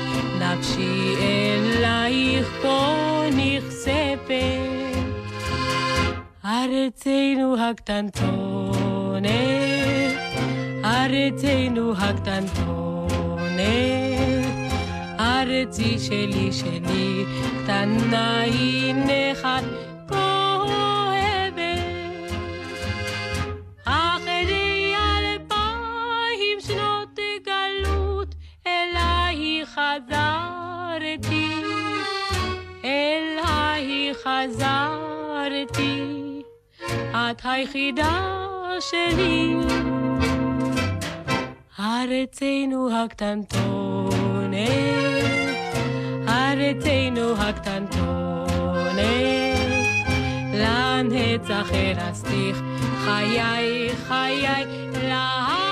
נפשי 0.40 1.14
אלייך 1.20 2.46
כה 2.62 3.22
נכספת, 3.36 4.30
ארצנו 6.44 7.56
הקטנטונת. 7.60 8.98
ארצנו 10.84 11.92
הקטנטונת, 11.98 13.58
ארצי 15.20 15.98
שלי 15.98 16.52
שלי, 16.52 17.24
קטנה 17.62 18.40
היא 18.40 18.94
נחת 18.94 19.64
חזרתי, 34.38 36.02
את 37.14 37.42
היחידה 37.44 38.46
שלי. 38.80 39.54
ארצנו 41.80 42.90
הקטנטונת, 42.96 44.58
ארצנו 46.28 47.32
הקטנטונת, 47.38 48.98
לנצח 50.54 51.70
ארסתיך, 51.72 52.62
חיי, 53.04 53.88
חיי, 54.08 54.64
לעד 55.08 55.67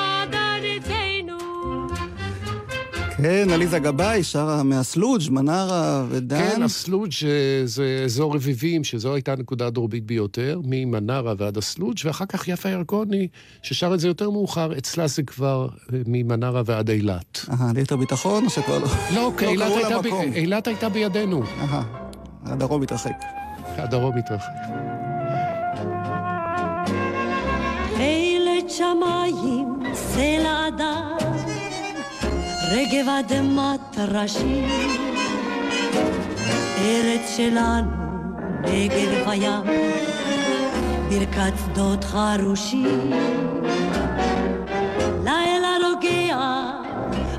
כן, 3.16 3.50
עליזה 3.52 3.78
גבאי 3.78 4.22
שרה 4.22 4.62
מהסלוג', 4.62 5.22
מנרה 5.30 6.04
ודן. 6.08 6.38
כן, 6.38 6.62
הסלוג' 6.62 7.10
אה, 7.26 7.30
זה 7.66 8.02
אזור 8.04 8.34
רביבים, 8.34 8.84
שזו 8.84 9.14
הייתה 9.14 9.32
הנקודה 9.32 9.66
הדרומית 9.66 10.04
ביותר, 10.06 10.60
ממנרה 10.64 11.34
ועד 11.38 11.58
הסלוג', 11.58 11.96
ואחר 12.04 12.26
כך 12.26 12.48
יפה 12.48 12.68
ירקוני, 12.68 13.28
ששר 13.62 13.94
את 13.94 14.00
זה 14.00 14.08
יותר 14.08 14.30
מאוחר, 14.30 14.78
אצלה 14.78 15.06
זה 15.06 15.22
כבר 15.22 15.68
אה, 15.92 15.98
ממנרה 16.06 16.62
ועד 16.66 16.90
אילת. 16.90 17.46
אהה, 17.50 17.72
ליתר 17.74 17.96
ביטחון 17.96 18.44
או 18.44 18.50
שכבר 18.50 18.78
לא? 18.78 18.88
לא, 19.14 19.32
כי 19.38 19.44
לא 19.44 19.50
אילת 19.50 19.66
קראו 19.68 19.76
הייתה 19.76 19.98
ב- 20.02 20.06
למקום. 20.06 20.32
אילת 20.32 20.66
הייתה 20.66 20.88
בידינו. 20.88 21.42
אהה, 21.42 21.82
הדרום 22.44 22.82
מתרחק. 22.82 23.12
הדרום 23.76 24.16
מתרחק. 24.18 24.46
אילת 28.00 28.70
שמיים, 28.70 29.68
סלע 29.94 30.68
אדם, 30.68 31.16
רגב 32.70 33.08
אדמת 33.08 33.98
ראשים. 33.98 34.68
ארץ 36.78 37.36
שלנו, 37.36 37.90
נגב 38.62 39.28
וים, 39.28 39.62
ברכת 41.08 41.52
שדות 41.64 42.04
חרושים. 42.04 43.10
לילה 45.24 45.76
רוגע, 45.84 46.70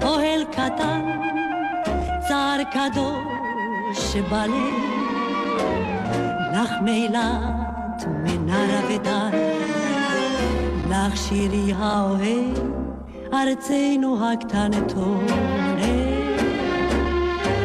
אוהל 0.02 0.44
קטן, 0.52 1.02
צער 2.28 2.60
קדוש 2.72 4.16
בלב. 4.30 4.98
לך 6.54 6.72
מאילת, 6.82 8.06
מנרה 8.08 8.80
ודן, 8.90 9.32
לך 10.90 11.18
שירי 11.18 11.74
האוהב, 11.80 12.58
ארצנו 13.34 14.18
הקטנטונת, 14.26 15.32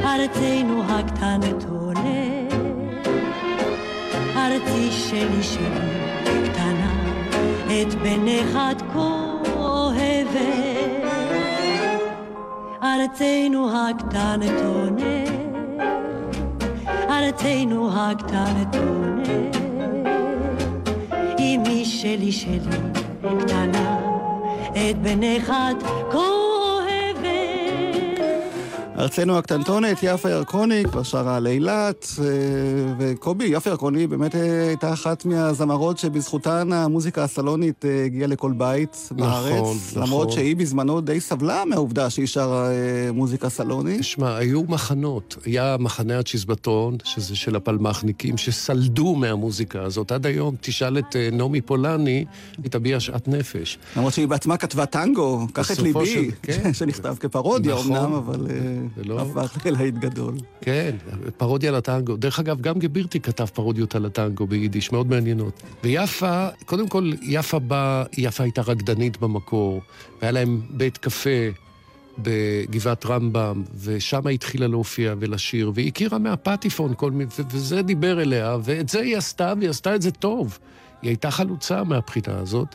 ארצנו 0.05 0.83
הקטנטונת, 0.89 2.53
ארצי 4.37 4.91
שלי 4.91 5.43
שלי 5.43 5.91
קטנה, 6.45 6.93
את 7.67 7.95
בנך 7.95 8.57
את 8.73 8.83
כה 8.93 9.33
אוהבת, 9.57 11.03
ארצנו 12.83 13.71
הקטנטונת. 13.77 15.43
ארצנו 17.11 17.91
הקטנטונת, 17.93 19.57
אמי 21.39 21.85
שלי 21.85 22.33
שלי 22.33 22.59
קטנה, 23.39 24.02
את 24.73 24.97
את 25.03 25.83
כה 26.13 26.19
אוהבת. 26.19 26.52
ארצנו 29.03 29.39
הקטנטונת, 29.39 29.99
יפה 30.03 30.31
ירקוני, 30.31 30.83
כבר 30.85 31.03
שרה 31.03 31.37
על 31.37 31.47
אילת, 31.47 32.07
אה, 32.19 32.25
וקובי, 32.99 33.45
יפה 33.45 33.71
ירקוני 33.71 34.07
באמת 34.07 34.35
אה, 34.35 34.67
הייתה 34.69 34.93
אחת 34.93 35.25
מהזמרות 35.25 35.99
שבזכותן 35.99 36.73
המוזיקה 36.73 37.25
הסלונית 37.25 37.85
אה, 37.85 38.05
הגיעה 38.05 38.27
לכל 38.29 38.53
בית 38.53 39.09
בארץ. 39.11 39.53
נכון. 39.93 40.03
למרות 40.03 40.33
שהיא 40.33 40.57
בזמנו 40.57 41.01
די 41.01 41.21
סבלה 41.21 41.63
מהעובדה 41.65 42.11
שהיא 42.11 42.27
שרה 42.27 42.69
מוזיקה 43.13 43.49
סלונית. 43.49 44.05
שמע, 44.05 44.37
היו 44.37 44.63
מחנות. 44.69 45.37
היה 45.45 45.77
מחנה 45.81 46.19
הצ'יזבטון, 46.19 46.97
שזה 47.05 47.37
של 47.37 47.57
הפלמחניקים, 47.57 48.37
שסלדו 48.37 49.15
מהמוזיקה 49.15 49.83
הזאת. 49.83 50.13
עד 50.13 50.27
היום, 50.27 50.55
תשאל 50.61 50.99
את 50.99 51.17
נעמי 51.33 51.61
פולני, 51.61 52.25
היא 52.63 52.71
תביע 52.71 53.01
שאט 53.01 53.29
נפש. 53.29 53.79
למרות 53.97 54.13
שהיא 54.13 54.29
בעצמה 54.29 54.57
כתבה 54.57 54.87
טנגו, 54.87 55.47
קח 55.53 55.71
את 55.71 55.79
ליבי, 55.79 56.07
של- 56.07 56.31
כן. 56.43 56.73
שנכתב 56.79 57.15
כפרודיה 57.21 57.75
נכון. 57.75 57.97
אמנם, 57.97 58.13
אבל 58.13 58.47
זה 58.97 59.05
לא- 59.05 59.21
הפך 59.21 59.67
ללהיט 59.67 59.95
גדול. 59.95 60.35
כן, 60.61 60.97
פרודיה 61.37 61.73
לטנגו. 61.73 62.17
דרך 62.17 62.39
אגב, 62.39 62.61
גם 62.61 62.79
גבירטי 62.79 63.21
כתב 63.21 63.45
פרודיות 63.45 63.95
על 63.95 64.07
הטנגו 64.07 64.47
ביידיש, 64.47 64.93
מאוד 64.93 65.11
מעניינות. 65.11 65.63
ויפה, 65.85 66.49
קודם 66.65 66.89
כל, 66.89 67.11
יפה 67.23 67.59
באה, 67.59 68.05
יפה 68.19 68.43
הייתה 68.45 68.63
רקדנית 68.63 69.21
במקור, 69.21 69.83
והיה 70.21 70.33
להם 70.33 70.61
בית 70.71 70.99
קפה 70.99 71.31
בגבעת 72.19 73.07
רמב"ם, 73.07 73.63
ושם 73.81 74.27
היא 74.27 74.35
התחילה 74.35 74.67
להופיע 74.67 75.15
ולשיר, 75.19 75.73
והיא 75.75 75.89
הכירה 75.89 76.19
מהפטיפון 76.19 76.95
כל 76.97 77.11
מיני, 77.11 77.31
וזה 77.51 77.83
דיבר 77.83 78.23
אליה, 78.23 78.57
ואת 78.63 78.89
זה 78.89 79.01
היא 79.01 79.17
עשתה, 79.17 79.53
והיא 79.59 79.71
עשתה 79.71 79.95
את 79.95 80.03
זה 80.03 80.11
טוב. 80.11 80.59
היא 81.03 81.09
הייתה 81.09 81.31
חלוצה 81.31 81.85
מהבחינה 81.85 82.39
הזאת. 82.39 82.75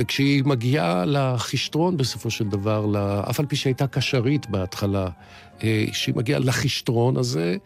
וכשהיא 0.00 0.42
מגיעה 0.44 1.04
לחישטרון 1.04 1.96
בסופו 1.96 2.30
של 2.30 2.48
דבר, 2.48 2.86
אף 3.30 3.40
על 3.40 3.46
פי 3.46 3.56
שהייתה 3.56 3.86
קשרית 3.86 4.50
בהתחלה, 4.50 5.08
אה, 5.62 5.84
כשהיא 5.92 6.14
מגיעה 6.14 6.40
לחישטרון 6.40 7.16
הזה, 7.16 7.56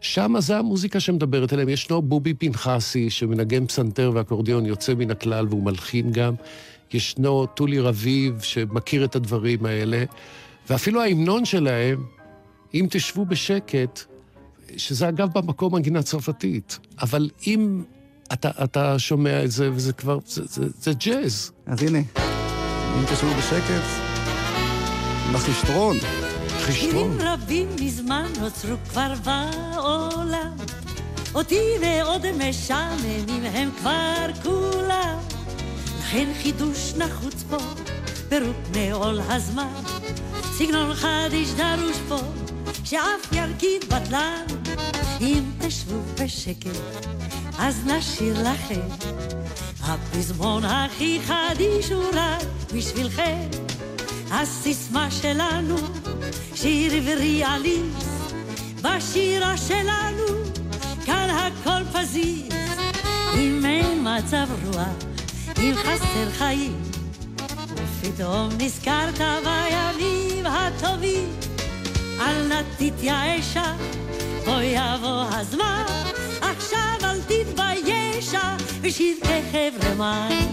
שם 0.00 0.34
זה 0.38 0.58
המוזיקה 0.58 1.00
שמדברת 1.00 1.52
אליהם. 1.52 1.68
ישנו 1.68 2.02
בובי 2.02 2.34
פנחסי, 2.34 3.10
שמנגן 3.10 3.66
פסנתר 3.66 4.10
ואקורדיון 4.14 4.66
יוצא 4.66 4.94
מן 4.94 5.10
הכלל, 5.10 5.46
והוא 5.48 5.62
מלחין 5.62 6.12
גם. 6.12 6.34
ישנו 6.92 7.46
טולי 7.46 7.80
רביב, 7.80 8.40
שמכיר 8.40 9.04
את 9.04 9.16
הדברים 9.16 9.66
האלה. 9.66 10.04
ואפילו 10.70 11.02
ההמנון 11.02 11.44
שלהם, 11.44 12.04
אם 12.74 12.86
תשבו 12.90 13.24
בשקט, 13.24 14.00
שזה 14.76 15.08
אגב 15.08 15.28
במקום 15.34 15.74
מנגינה 15.74 16.02
צרפתית, 16.02 16.78
אבל 17.02 17.30
אם 17.46 17.82
אתה, 18.32 18.50
אתה 18.64 18.98
שומע 18.98 19.44
את 19.44 19.50
זה, 19.50 19.70
וזה 19.72 19.92
כבר, 19.92 20.18
זה, 20.26 20.42
זה, 20.46 20.64
זה 20.80 20.92
ג'אז. 20.92 21.50
אז 21.66 21.82
הנה, 21.82 21.98
אם 21.98 23.04
תשבו 23.12 23.34
בשקט, 23.38 23.82
בחישטרון. 25.32 25.96
שירים 26.72 27.18
רבים 27.20 27.68
מזמן 27.80 28.26
נוצרו 28.40 28.76
כבר 28.90 29.12
בעולם, 29.24 30.56
אותי 31.34 31.60
מאוד 31.80 32.22
משעממים 32.32 33.44
הם 33.44 33.70
כבר 33.78 34.26
כולם. 34.42 35.18
לכן 35.98 36.32
חידוש 36.42 36.94
נחוץ 36.94 37.44
פה, 37.50 37.56
פירוק 38.28 38.56
מעול 38.74 39.20
הזמן, 39.28 39.82
סגנון 40.58 40.94
חדיש 40.94 41.50
דרוש 41.50 41.96
פה, 42.08 42.18
שאף 42.84 43.32
ירכיב 43.32 43.82
בטלן. 43.88 44.44
אם 45.20 45.42
תשבו 45.58 45.98
בשקט, 46.20 47.06
אז 47.58 47.84
נשאיר 47.86 48.50
לכם, 48.52 48.80
הפזמון 49.82 50.64
הכי 50.64 51.20
חדיש 51.26 51.90
הוא 51.92 52.04
רק 52.12 52.42
בשבילכם. 52.74 53.48
הסיסמה 54.30 55.10
שלנו, 55.10 55.76
שיר 56.54 56.92
עברי 56.92 57.44
עליז, 57.44 58.32
בשירה 58.82 59.56
שלנו, 59.56 60.24
כאן 61.04 61.28
הכל 61.30 61.98
פזיז. 61.98 62.52
אם 63.34 63.64
אין 63.66 64.06
מצב 64.18 64.46
רוח, 64.64 64.88
אם 65.58 65.74
חסר 65.84 66.30
חיים, 66.38 66.82
ופתאום 67.74 68.48
נזכרת 68.58 69.20
בימים 69.44 70.46
הטובים, 70.46 71.28
אל 72.20 72.46
נא 72.48 72.62
תתייאשה, 72.76 73.72
בוא 74.44 74.60
יבוא 74.62 75.24
הזמן, 75.30 75.84
עכשיו 76.40 76.96
אל 77.04 77.20
תתביישה, 77.20 78.56
ושיר 78.80 79.16
כחבר'ה 79.20 79.94
מים. 79.94 80.46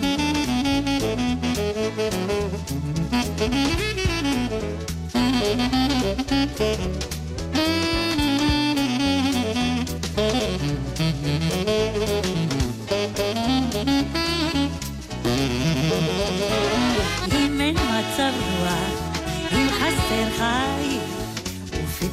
אם 17.32 17.62
אין 17.62 17.76
מצב 17.76 18.34
רוח, 18.50 19.14
אם 19.52 19.68
חסר 19.70 20.30
חיים, 20.38 21.03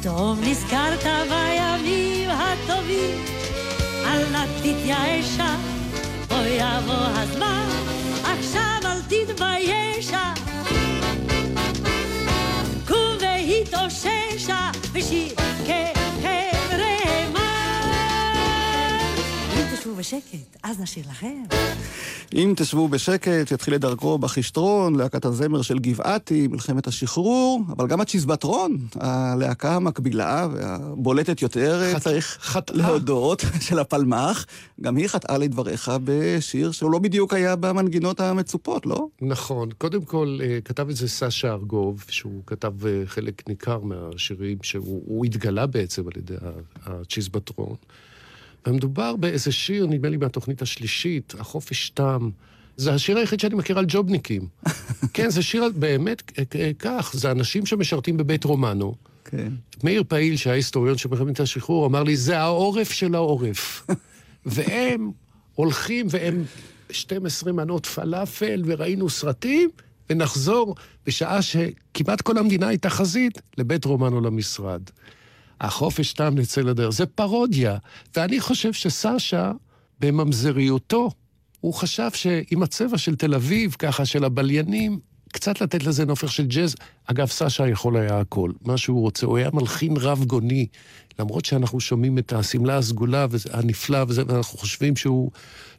ופתאום 0.01 0.39
נזכרת 0.41 1.03
בימים 1.29 2.29
הטובים, 2.29 3.25
אל 4.05 4.29
נא 4.31 4.45
תתייאשה, 4.59 5.55
בוא 6.27 6.37
יבוא 6.37 6.93
הזמן, 6.93 7.65
עכשיו 8.23 8.79
אל 8.85 9.01
תתביישה. 9.01 10.33
קום 12.87 13.17
והתאוששה, 13.21 14.71
ושיר 14.93 15.35
בשקט, 20.01 20.57
אז 20.63 20.79
נשאיר 20.79 21.05
לכם. 21.09 21.43
אם 22.33 22.53
תשבו 22.57 22.87
בשקט, 22.87 23.51
יתחיל 23.51 23.75
את 23.75 23.81
דרכו 23.81 24.17
בחישטרון, 24.17 24.95
להקת 24.95 25.25
הזמר 25.25 25.61
של 25.61 25.79
גבעתי, 25.79 26.47
מלחמת 26.47 26.87
השחרור, 26.87 27.61
אבל 27.77 27.87
גם 27.87 28.01
הצ'יזבטרון, 28.01 28.77
הלהקה 28.95 29.75
המקבילה 29.75 30.47
והבולטת 30.53 31.41
יותר, 31.41 31.81
חט- 31.93 32.01
צריך 32.01 32.37
חטאה. 32.41 32.75
להודות, 32.77 33.41
של 33.67 33.79
הפלמ"ח, 33.79 34.45
גם 34.81 34.95
היא 34.95 35.07
חטאה 35.07 35.37
לדבריך 35.37 35.91
בשיר 36.03 36.71
שהוא 36.71 36.91
לא 36.91 36.99
בדיוק 36.99 37.33
היה 37.33 37.55
במנגינות 37.55 38.19
המצופות, 38.19 38.85
לא? 38.85 39.07
נכון. 39.21 39.69
קודם 39.77 40.01
כל, 40.05 40.39
אה, 40.43 40.59
כתב 40.65 40.89
את 40.89 40.95
זה 40.95 41.07
סשה 41.07 41.51
ארגוב, 41.51 42.03
שהוא 42.09 42.41
כתב 42.47 42.85
אה, 42.85 43.01
חלק 43.05 43.49
ניכר 43.49 43.79
מהשירים, 43.79 44.57
שהוא 44.61 45.01
הוא 45.05 45.25
התגלה 45.25 45.65
בעצם 45.67 46.01
על 46.07 46.13
ידי 46.17 46.33
ה- 46.41 46.49
הצ'יזבטרון. 46.85 47.75
ומדובר 48.67 49.15
באיזה 49.15 49.51
שיר, 49.51 49.87
נדמה 49.87 50.09
לי 50.09 50.17
מהתוכנית 50.17 50.61
השלישית, 50.61 51.33
החופש 51.39 51.89
תם. 51.89 52.29
זה 52.77 52.93
השיר 52.93 53.17
היחיד 53.17 53.39
שאני 53.39 53.55
מכיר 53.55 53.79
על 53.79 53.85
ג'ובניקים. 53.87 54.47
כן, 55.13 55.29
זה 55.29 55.43
שיר 55.43 55.63
באמת 55.75 56.31
אה, 56.39 56.43
אה, 56.55 56.71
כך, 56.79 57.11
זה 57.13 57.31
אנשים 57.31 57.65
שמשרתים 57.65 58.17
בבית 58.17 58.43
רומנו. 58.43 58.95
כן. 59.25 59.53
מאיר 59.83 60.03
פעיל, 60.07 60.35
שהיה 60.35 60.55
היסטוריון 60.55 60.97
של 60.97 61.09
מלחמת 61.09 61.39
השחרור, 61.39 61.85
אמר 61.85 62.03
לי, 62.03 62.15
זה 62.15 62.39
העורף 62.39 62.91
של 62.91 63.15
העורף. 63.15 63.87
והם 64.45 65.11
הולכים 65.55 66.07
והם 66.09 66.43
12 66.89 67.53
מנות 67.53 67.85
פלאפל, 67.85 68.63
וראינו 68.65 69.09
סרטים, 69.09 69.69
ונחזור 70.09 70.75
בשעה 71.05 71.41
שכמעט 71.41 72.21
כל 72.21 72.37
המדינה 72.37 72.67
הייתה 72.67 72.89
חזית, 72.89 73.41
לבית 73.57 73.85
רומנו 73.85 74.21
למשרד. 74.21 74.81
החופש 75.61 76.13
תם 76.13 76.33
נצא 76.35 76.61
לדרך. 76.61 76.89
זה 76.89 77.05
פרודיה. 77.05 77.77
ואני 78.15 78.39
חושב 78.39 78.73
שסשה, 78.73 79.51
בממזריותו, 79.99 81.09
הוא 81.59 81.73
חשב 81.73 82.09
שעם 82.13 82.63
הצבע 82.63 82.97
של 82.97 83.15
תל 83.15 83.35
אביב, 83.35 83.75
ככה, 83.79 84.05
של 84.05 84.23
הבליינים, 84.23 84.99
קצת 85.33 85.61
לתת 85.61 85.83
לזה 85.83 86.05
נופך 86.05 86.31
של 86.31 86.45
ג'אז. 86.47 86.75
אגב, 87.05 87.27
סשה 87.27 87.67
יכול 87.67 87.97
היה 87.97 88.19
הכל, 88.19 88.51
מה 88.65 88.77
שהוא 88.77 89.01
רוצה. 89.01 89.25
הוא 89.25 89.37
היה 89.37 89.49
מלחין 89.53 89.97
רב 89.97 90.23
גוני, 90.25 90.67
למרות 91.19 91.45
שאנחנו 91.45 91.79
שומעים 91.79 92.17
את 92.17 92.33
השמלה 92.33 92.77
הסגולה 92.77 93.25
הנפלא 93.51 94.05
וזה, 94.07 94.23
ואנחנו 94.27 94.59
חושבים 94.59 94.95
שהוא... 94.95 95.31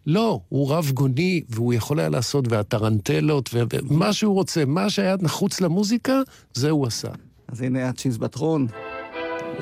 לא, 0.07 0.41
הוא 0.49 0.73
רב 0.73 0.91
גוני, 0.95 1.43
והוא 1.49 1.75
יכול 1.75 2.01
היה 2.01 2.09
לעשות, 2.09 2.45
והטרנטלות, 2.49 3.51
ומה 3.53 4.13
שהוא 4.13 4.35
רוצה, 4.35 4.65
מה 4.65 4.91
שהיה 4.91 5.17
נחוץ 5.21 5.61
למוזיקה, 5.61 6.21
זה 6.55 6.71
הוא 6.71 6.87
עשה. 6.87 7.09
אז 7.49 7.63
הנה 7.63 7.89
הצ'יזבטרון, 7.89 8.67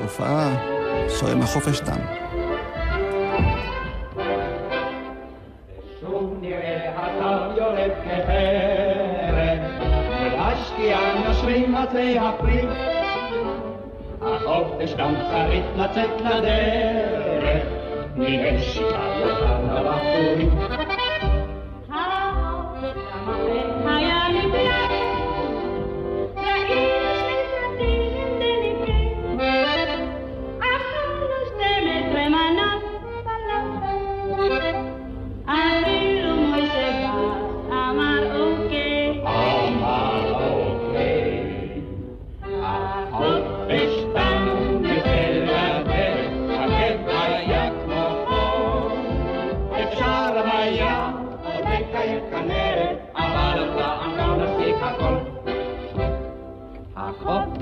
בהופעה, 0.00 0.56
שרים 1.08 1.42
החופש 1.42 1.80
תם. 1.80 2.00
שוב 6.00 6.38
נראה 6.40 6.92
הקו 6.96 7.60
יורד 7.60 7.90
כהרף, 8.04 9.58
ולהשקיע 10.20 10.98
נושרים 11.26 11.74
עצי 11.74 12.18
הפרי. 12.18 12.66
החופש 14.22 14.94
שיטה 18.60 19.06
אותם 19.22 19.74
לבחורים. 19.74 20.89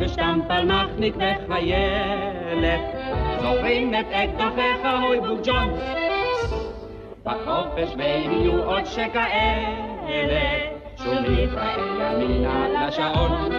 החופש 0.09 0.17
תם 0.17 0.41
פלמחניק 0.49 1.15
וחיילת, 1.17 2.81
זוכרים 3.43 3.95
את 3.95 4.07
אקדוחיך 4.13 4.87
הוי 5.03 5.21
בוג 5.21 5.41
ג'ון. 5.45 5.69
בחופש 7.25 7.95
ואם 7.99 8.33
יהיו 8.33 8.63
עוד 8.65 8.87
שכאלה, 8.87 10.59
שוב 10.97 11.15
נתראה 11.15 12.13
ימינה 12.13 12.87
לשעון. 12.87 13.58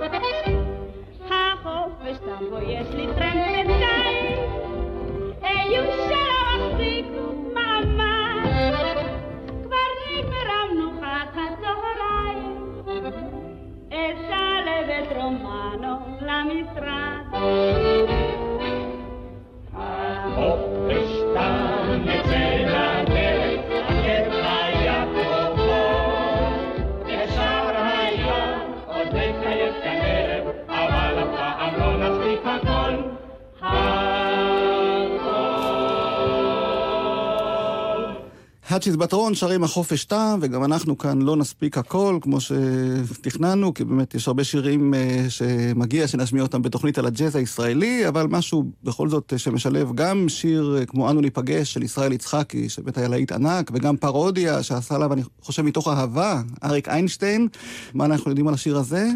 הצ'יזבטרון 38.79 39.35
שרים 39.35 39.63
החופש 39.63 40.05
תם, 40.05 40.39
וגם 40.41 40.63
אנחנו 40.63 40.97
כאן 40.97 41.21
לא 41.21 41.35
נספיק 41.35 41.77
הכל, 41.77 42.17
כמו 42.21 42.37
שתכננו, 42.41 43.73
כי 43.73 43.83
באמת 43.83 44.15
יש 44.15 44.27
הרבה 44.27 44.43
שירים 44.43 44.93
אה, 44.93 45.25
שמגיע 45.29 46.07
שנשמיע 46.07 46.43
אותם 46.43 46.61
בתוכנית 46.61 46.97
על 46.97 47.05
הג'אז 47.05 47.35
הישראלי, 47.35 48.07
אבל 48.07 48.27
משהו 48.29 48.63
בכל 48.83 49.09
זאת 49.09 49.33
אה, 49.33 49.37
שמשלב 49.37 49.91
גם 49.95 50.29
שיר 50.29 50.77
אה, 50.79 50.85
כמו 50.85 51.09
"אנו 51.09 51.21
ניפגש" 51.21 51.73
של 51.73 51.83
ישראל 51.83 52.13
יצחקי, 52.13 52.69
שבאמת 52.69 52.97
היה 52.97 53.07
להיט 53.07 53.31
ענק, 53.31 53.71
וגם 53.73 53.97
פרודיה 53.97 54.63
שעשה 54.63 54.95
עליו, 54.95 55.13
אני 55.13 55.21
חושב, 55.41 55.61
מתוך 55.61 55.87
אהבה, 55.87 56.41
אריק 56.63 56.87
איינשטיין. 56.87 57.47
מה 57.93 58.05
אנחנו 58.05 58.31
יודעים 58.31 58.47
על 58.47 58.53
השיר 58.53 58.77
הזה? 58.77 59.09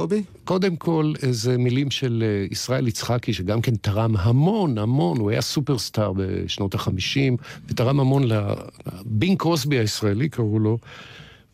קובי? 0.00 0.22
קודם 0.44 0.76
כל, 0.76 1.12
זה 1.30 1.58
מילים 1.58 1.90
של 1.90 2.24
אה, 2.26 2.46
ישראל 2.50 2.88
יצחקי, 2.88 3.32
שגם 3.32 3.60
כן 3.60 3.76
תרם 3.76 4.16
המון, 4.16 4.78
המון, 4.78 5.18
הוא 5.18 5.30
היה 5.30 5.40
סופרסטאר 5.40 6.12
בשנות 6.16 6.74
החמישים, 6.74 7.36
ותרם 7.68 8.00
המון 8.00 8.22
לבין 8.26 9.36
קרוסבי 9.36 9.78
הישראלי, 9.78 10.28
קראו 10.28 10.58
לו. 10.58 10.78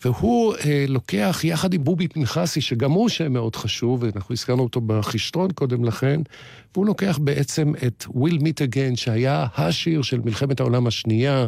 והוא 0.04 0.54
אה, 0.64 0.84
לוקח 0.88 1.40
יחד 1.44 1.74
עם 1.74 1.84
בובי 1.84 2.08
פנחסי, 2.08 2.60
שגם 2.60 2.90
הוא 2.90 3.08
שם 3.08 3.32
מאוד 3.32 3.56
חשוב, 3.56 4.02
ואנחנו 4.02 4.32
הזכרנו 4.32 4.62
אותו 4.62 4.80
בחישטרון 4.80 5.50
קודם 5.52 5.84
לכן, 5.84 6.20
והוא 6.74 6.86
לוקח 6.86 7.18
בעצם 7.22 7.72
את 7.86 8.04
Will 8.08 8.38
Meet 8.40 8.70
Again, 8.70 8.96
שהיה 8.96 9.46
השיר 9.56 10.02
של 10.02 10.20
מלחמת 10.24 10.60
העולם 10.60 10.86
השנייה, 10.86 11.46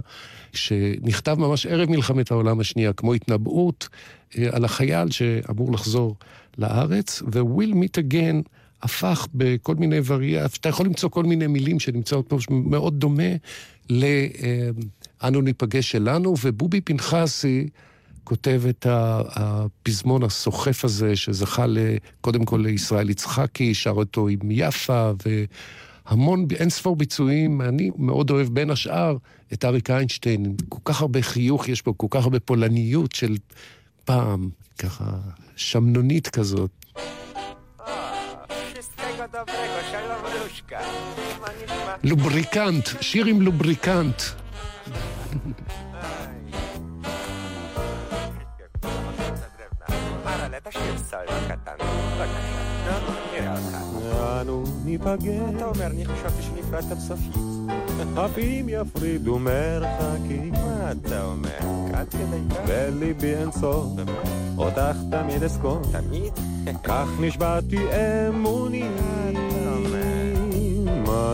שנכתב 0.53 1.37
ממש 1.39 1.67
ערב 1.67 1.91
מלחמת 1.91 2.31
העולם 2.31 2.61
השנייה, 2.61 2.93
כמו 2.93 3.15
התנבאות 3.15 3.89
אה, 4.39 4.49
על 4.53 4.65
החייל 4.65 5.11
שאמור 5.11 5.73
לחזור 5.73 6.17
לארץ, 6.59 7.23
ו-Will 7.33 7.75
Meet 7.75 8.03
Again 8.03 8.49
הפך 8.83 9.29
בכל 9.35 9.75
מיני 9.75 9.99
וריאציות, 10.05 10.61
אתה 10.61 10.68
יכול 10.68 10.87
למצוא 10.87 11.09
כל 11.09 11.25
מיני 11.25 11.47
מילים 11.47 11.81
שנמצאות 11.81 12.29
פה 12.29 12.38
מאוד 12.51 13.01
דומה 13.01 13.33
ל"אנו 13.90 15.40
ניפגש 15.40 15.90
שלנו", 15.90 16.35
ובובי 16.42 16.81
פנחסי 16.81 17.68
כותב 18.25 18.62
את 18.68 18.87
הפזמון 18.90 20.23
הסוחף 20.23 20.85
הזה, 20.85 21.16
שזכה 21.16 21.66
קודם 22.21 22.44
כל 22.44 22.57
לישראל 22.57 23.11
יצחקי, 23.11 23.75
שר 23.75 23.90
אותו 23.90 24.29
עם 24.29 24.38
יפה, 24.51 25.12
והמון, 26.07 26.47
אין 26.57 26.71
ספור 26.71 26.97
ביצועים. 26.97 27.62
אני 27.62 27.90
מאוד 27.97 28.31
אוהב 28.31 28.49
בין 28.49 28.71
השאר 28.71 29.16
את 29.53 29.64
אריק 29.64 29.90
איינשטיין, 29.90 30.57
כל 30.68 30.79
כך 30.85 31.01
הרבה 31.01 31.23
חיוך 31.23 31.68
יש 31.68 31.85
בו, 31.85 31.99
כל 31.99 32.07
כך 32.11 32.25
הרבה 32.25 32.40
פולניות 32.40 33.12
של 33.12 33.37
פעם, 34.05 34.49
ככה 34.79 35.05
שמנונית 35.57 36.29
כזאת. 36.29 36.71
לובריקנט, 42.05 42.88
שיר 43.01 43.27
עם 43.27 43.43
לובריקנט. 43.43 44.23
אנו 54.41 54.64
ניפגש. 54.85 55.27
אתה 55.57 55.64
אומר, 55.64 55.87
אני 55.87 56.05
חשבתי 56.05 56.43
שנפרדת 56.43 56.97
בסופית. 56.97 57.48
אם 58.38 58.66
יפרידו 58.68 59.38
מרחקים. 59.38 60.52
מה 60.52 60.92
אתה 60.92 61.24
אומר? 61.24 61.94
עד 61.94 62.09
כדי 62.09 62.40
כך? 62.50 62.57
בליבי 62.66 63.35
אין 63.35 63.52
סוף, 63.52 63.87
אותך 64.59 64.96
תמיד 65.11 65.42
אזכור. 65.42 65.81
תמיד? 65.92 66.33
כך 66.85 67.09
נשבעתי 67.20 67.78
אמוני. 68.28 68.85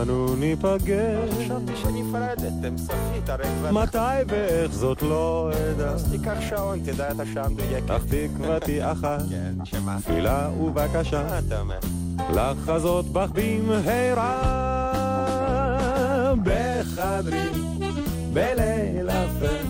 אנו 0.05 0.35
ניפגש. 0.35 1.29
חשבתי 1.39 1.75
שנפרדתם 1.75 2.77
סופית, 2.77 3.29
הרי 3.29 3.43
כבר... 3.43 3.71
מתי 3.71 4.23
ואיך 4.27 4.71
זאת 4.71 5.01
לא 5.01 5.51
אדע. 5.71 5.89
אז 5.89 6.11
תיקח 6.11 6.37
שעון, 6.49 6.79
תדע 6.79 7.11
את 7.11 7.19
השעה 7.19 7.45
המדויקת. 7.45 7.91
אך 7.91 8.03
תקוותי 8.05 8.91
אחת, 8.91 9.21
כן, 9.29 9.65
שמה? 9.65 9.97
תפילה 10.01 10.49
ובקשה. 10.61 11.23
מה 11.23 11.39
אתה 11.39 11.59
אומר? 11.59 11.79
לחזות 12.33 13.05
בך 13.05 13.29
במהרה 13.33 15.04
בחדרי 16.45 17.49
בליל 18.33 19.09
אפל 19.09 19.65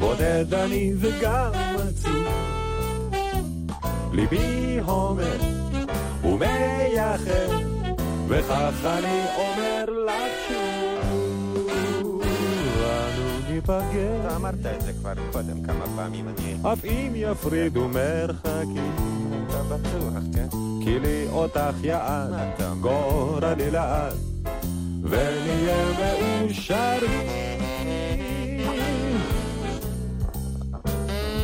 בודד 0.00 0.54
אני 0.54 0.92
וגם 0.98 1.50
עצוב. 1.74 2.26
ליבי 4.12 4.78
הומר 4.84 5.36
ומייחד 6.24 7.48
וכך 8.28 8.74
אני 8.84 9.24
אומר 9.36 9.84
לך 10.06 10.22
שוב. 10.48 10.78
אנו 12.82 13.50
ניפגש. 13.50 14.20
אתה 14.20 14.36
אמרת 14.36 14.66
את 14.76 14.80
זה 14.80 14.92
כבר 14.92 15.12
קודם 15.32 15.62
כמה 15.62 15.84
פעמים, 15.96 16.28
אני... 16.28 16.72
אף 16.72 16.84
אם 16.84 17.12
יפרידו 17.14 17.88
מרחקים. 17.88 18.92
אתה 19.46 19.62
בטוח, 19.62 20.22
כן? 20.34 20.48
כי 20.84 20.98
לי 20.98 21.26
אותך 21.32 21.74
יעד? 21.82 22.30
גורלי 22.80 23.70
לעד, 23.70 24.14
ונהיה 25.08 25.84
מאושרים. 26.40 27.28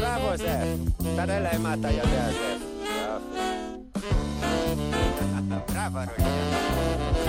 בראבו, 0.00 0.36
זאב. 0.36 0.78
תראה 1.16 1.40
להם 1.40 1.62
מה 1.62 1.74
אתה 1.74 1.90
יודע, 1.90 2.30
זאב. 2.32 2.60
בראבו, 5.68 5.98
רושי. 5.98 7.23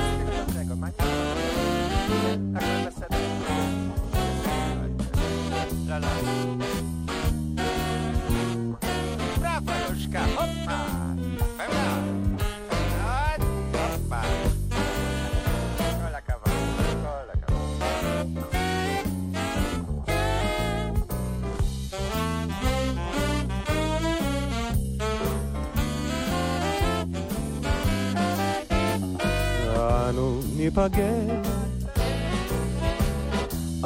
ניפגש, 30.78 31.48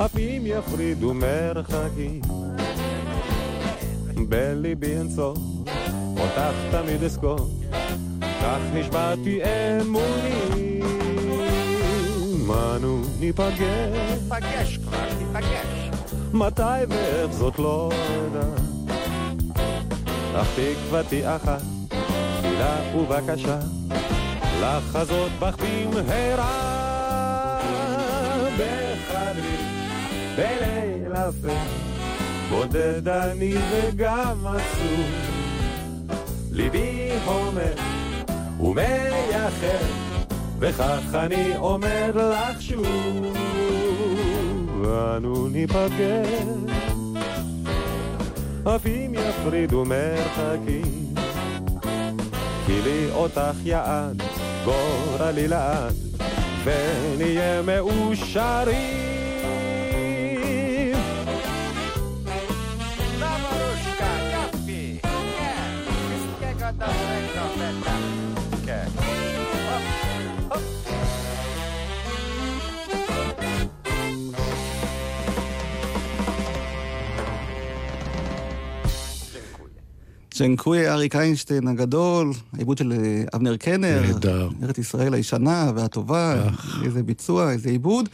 אף 0.06 0.18
אם 0.18 0.42
יפרידו 0.46 1.14
מרחקים. 1.14 2.22
בליבי 4.30 4.98
אין 4.98 5.10
סוף, 5.10 5.38
אותך 6.18 6.56
תמיד 6.72 7.04
אזכור, 7.04 7.40
כך 8.22 8.58
נשבעתי 8.74 9.40
אמוני. 9.82 10.82
אנו 12.76 13.02
ניפגש, 13.20 13.62
ניפגש 14.12 14.78
כבר, 14.78 15.08
ניפגש. 15.20 15.90
מתי 16.34 16.86
ואיך 16.90 17.32
זאת 17.32 17.60
לא 17.60 17.92
אדע. 17.92 18.48
אך 20.42 20.48
תקוותי 20.56 21.36
אחת, 21.36 21.62
תפילה 21.88 22.96
ובקשה, 22.96 23.60
לחזות 24.62 25.32
בך 25.40 25.56
במהרה. 25.94 26.79
בליל 30.36 31.14
אפל, 31.14 31.54
בודד 32.50 33.08
אני 33.08 33.54
וגם 33.72 34.48
עצוב. 34.48 35.30
ליבי 36.52 37.10
הומר 37.26 37.74
ומייחד, 38.60 39.86
וכך 40.60 41.02
אני 41.14 41.58
אומר 41.58 42.12
לך 42.16 42.62
שוב. 42.62 43.36
אנו 44.86 45.48
ניפגש, 45.48 46.30
אף 48.64 48.86
אם 48.86 49.14
יפרידו 49.14 49.86
מרחקים. 49.86 51.00
כי 52.66 52.82
לי 52.82 53.12
אותך 53.14 53.56
יעד, 53.64 54.24
גורלי 54.66 55.48
לעד, 55.48 55.94
ונהיה 56.64 57.62
מאושרים. 57.62 58.99
ג'נקוי 80.40 80.90
אריק 80.90 81.16
איינשטיין 81.16 81.68
הגדול, 81.68 82.32
העיבוד 82.54 82.78
של 82.78 82.92
אה, 82.92 83.24
אבנר 83.34 83.58
קנר. 83.58 84.02
נהדר. 84.02 84.50
ארץ 84.64 84.78
ישראל 84.78 85.14
הישנה 85.14 85.72
והטובה, 85.76 86.50
איזה 86.84 87.04
ביצוע, 87.04 87.52
איזה 87.52 87.70
עיבוד. 87.70 88.10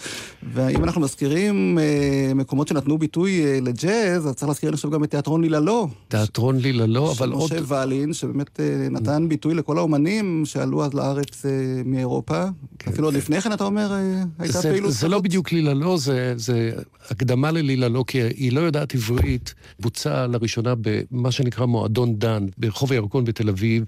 ואם 0.54 0.84
אנחנו 0.84 1.02
מזכירים 1.02 1.80
אה, 1.80 2.34
מקומות 2.36 2.68
שנתנו 2.68 2.98
ביטוי 2.98 3.46
אה, 3.46 3.60
לג'אז, 3.62 4.28
אז 4.28 4.34
צריך 4.34 4.48
להזכיר 4.48 4.74
עכשיו 4.74 4.92
גם 4.92 5.04
את 5.04 5.12
תיאטרון 5.12 5.42
ליללו. 5.42 5.88
תיאטרון 6.08 6.58
ליללו, 6.60 7.16
של 7.16 7.24
אבל 7.24 7.32
עוד... 7.32 7.54
משה 7.54 7.62
ואלין, 7.68 8.14
שבאמת 8.14 8.60
אה, 8.60 8.88
נתן 8.92 9.30
ביטוי 9.30 9.54
לכל 9.54 9.78
האומנים 9.78 10.44
שעלו 10.46 10.86
אז 10.86 10.94
לארץ 10.94 11.46
אה, 11.46 11.52
מאירופה. 11.86 12.44
אפילו 12.90 13.08
עוד 13.08 13.14
לפני 13.14 13.42
כן, 13.42 13.54
אתה 13.54 13.64
אומר, 13.64 13.92
אה, 13.92 14.24
הייתה 14.40 14.62
זה, 14.62 14.70
פעילות 14.72 14.92
זה 14.92 15.08
לא 15.08 15.12
כזאת? 15.12 15.24
בדיוק 15.24 15.52
ליללו, 15.52 15.98
זה, 15.98 16.34
זה 16.38 16.72
הקדמה 17.10 17.52
לליללו, 17.52 18.06
כי 18.06 18.22
היא 18.22 18.52
לא 18.52 18.60
יודעת 18.60 18.96
עברית. 18.96 19.54
בוצע 19.80 20.28
לראשונה 20.28 20.74
במה 20.82 21.32
שנקרא 21.32 21.66
מועדון 21.66 22.15
דן, 22.16 22.46
ברחוב 22.58 22.92
הירקון 22.92 23.26
בתל 23.26 23.50
אביב, 23.50 23.84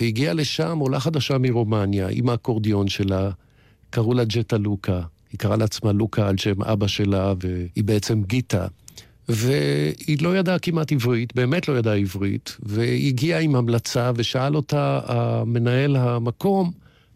והגיעה 0.00 0.34
לשם 0.34 0.78
עולה 0.78 1.00
חדשה 1.00 1.38
מרומניה, 1.38 2.08
עם 2.10 2.28
האקורדיון 2.28 2.88
שלה, 2.88 3.30
קראו 3.90 4.14
לה 4.14 4.24
ג'טה 4.24 4.58
לוקה. 4.58 5.00
היא 5.32 5.38
קראה 5.38 5.56
לעצמה 5.56 5.92
לוקה 5.92 6.28
על 6.28 6.38
שם 6.38 6.62
אבא 6.62 6.86
שלה, 6.86 7.34
והיא 7.40 7.84
בעצם 7.84 8.22
גיטה. 8.22 8.66
והיא 9.28 10.22
לא 10.22 10.36
ידעה 10.36 10.58
כמעט 10.58 10.92
עברית, 10.92 11.34
באמת 11.34 11.68
לא 11.68 11.78
ידעה 11.78 11.96
עברית, 11.96 12.56
והיא 12.62 13.08
הגיעה 13.08 13.40
עם 13.40 13.56
המלצה 13.56 14.10
ושאל 14.16 14.56
אותה 14.56 15.00
המנהל 15.06 15.96
המקום, 15.96 16.72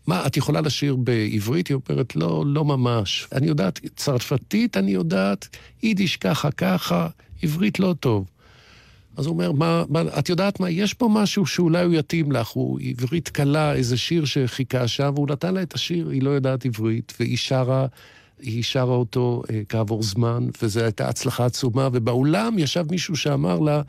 מה, 0.07 0.27
את 0.27 0.37
יכולה 0.37 0.61
לשיר 0.61 0.97
בעברית? 0.97 1.69
היא 1.69 1.77
אומרת, 1.89 2.17
לא, 2.17 2.45
לא 2.47 2.65
ממש. 2.65 3.29
אני 3.33 3.47
יודעת 3.47 3.81
צרפתית, 3.97 4.77
אני 4.77 4.91
יודעת, 4.91 5.49
יידיש 5.83 6.17
ככה 6.17 6.51
ככה, 6.51 7.09
עברית 7.43 7.81
לא 7.81 7.95
טוב. 8.01 8.27
אז 9.17 9.27
הוא 9.27 9.33
אומר, 9.33 9.53
מה, 9.53 9.85
מה, 9.89 10.03
את 10.19 10.29
יודעת 10.29 10.61
מה, 10.61 10.71
יש 10.71 10.95
פה 10.95 11.09
משהו 11.13 11.47
שאולי 11.47 11.85
הוא 11.85 11.95
יתאים 11.95 12.33
לך, 12.33 12.49
הוא 12.49 12.79
עברית 12.83 13.29
קלה, 13.29 13.75
איזה 13.75 13.97
שיר 13.97 14.25
שחיכה 14.25 14.89
שם, 14.89 15.13
והוא 15.15 15.29
נתן 15.31 15.55
לה 15.55 15.63
את 15.63 15.75
השיר, 15.75 16.09
היא 16.09 16.23
לא 16.23 16.31
יודעת 16.31 16.65
עברית, 16.65 17.13
והיא 17.21 17.37
שרה, 17.37 17.87
היא 18.39 18.63
שרה 18.63 18.95
אותו 18.95 19.43
אה, 19.51 19.63
כעבור 19.69 20.03
זמן, 20.03 20.49
וזו 20.63 20.81
הייתה 20.81 21.09
הצלחה 21.09 21.45
עצומה, 21.47 21.89
ובאולם 21.93 22.59
ישב 22.59 22.85
מישהו 22.91 23.17
שאמר 23.17 23.59
לה, 23.59 23.83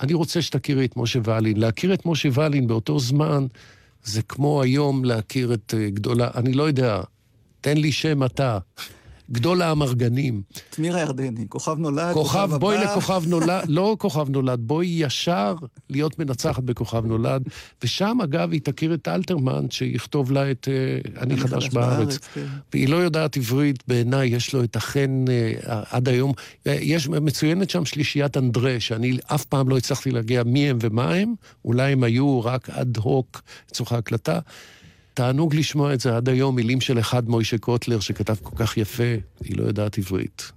אני 0.00 0.14
רוצה 0.14 0.42
שתכירי 0.42 0.84
את 0.84 0.96
משה 0.96 1.18
ואלין. 1.24 1.56
להכיר 1.56 1.94
את 1.94 2.06
משה 2.06 2.28
ואלין 2.32 2.66
באותו 2.66 2.98
זמן, 2.98 3.46
זה 4.04 4.22
כמו 4.22 4.62
היום 4.62 5.04
להכיר 5.04 5.54
את 5.54 5.74
אה, 5.76 5.90
גדולה, 5.90 6.30
אני 6.34 6.52
לא 6.52 6.62
יודע, 6.62 7.00
תן 7.60 7.76
לי 7.76 7.92
שם 7.92 8.24
אתה. 8.24 8.58
גדול 9.32 9.62
האמרגנים. 9.62 10.42
תמיר 10.70 10.96
הירדני, 10.96 11.46
כוכב 11.48 11.78
נולד, 11.78 12.12
כוכב, 12.12 12.50
בואי 12.60 12.76
הבא. 12.76 12.92
לכוכב 12.92 13.22
נולד, 13.26 13.64
לא 13.68 13.96
כוכב 13.98 14.28
נולד, 14.28 14.60
בואי 14.60 14.86
ישר 14.86 15.54
להיות 15.90 16.18
מנצחת 16.18 16.62
בכוכב 16.62 17.06
נולד. 17.06 17.42
ושם, 17.82 18.18
אגב, 18.24 18.52
היא 18.52 18.60
תכיר 18.60 18.94
את 18.94 19.08
אלתרמן, 19.08 19.70
שיכתוב 19.70 20.32
לה 20.32 20.50
את 20.50 20.68
אה, 20.70 21.20
אני 21.22 21.36
חדש 21.36 21.68
בארץ. 21.68 22.18
כן. 22.34 22.46
והיא 22.72 22.88
לא 22.88 22.96
יודעת 22.96 23.36
עברית, 23.36 23.82
בעיניי 23.88 24.28
יש 24.28 24.54
לו 24.54 24.64
את 24.64 24.76
החן 24.76 25.24
אה, 25.28 25.82
עד 25.90 26.08
היום. 26.08 26.32
אה, 26.66 26.78
יש, 26.80 27.08
מצוינת 27.08 27.70
שם 27.70 27.84
שלישיית 27.84 28.36
אנדרה, 28.36 28.80
שאני 28.80 29.18
אף 29.26 29.44
פעם 29.44 29.68
לא 29.68 29.76
הצלחתי 29.76 30.10
להגיע 30.10 30.42
מי 30.42 30.70
הם 30.70 30.78
ומה 30.80 31.14
הם, 31.14 31.34
אולי 31.64 31.92
הם 31.92 32.02
היו 32.02 32.40
רק 32.44 32.70
אד 32.70 32.96
הוק 32.96 33.42
לצורך 33.70 33.92
ההקלטה. 33.92 34.38
תענוג 35.18 35.54
לשמוע 35.54 35.94
את 35.94 36.00
זה 36.00 36.16
עד 36.16 36.28
היום, 36.28 36.56
מילים 36.56 36.80
של 36.80 36.98
אחד 36.98 37.28
מוישה 37.28 37.58
קוטלר 37.58 38.00
שכתב 38.00 38.34
כל 38.42 38.56
כך 38.56 38.76
יפה, 38.76 39.14
היא 39.44 39.56
לא 39.56 39.64
יודעת 39.64 39.98
עברית. 39.98 40.52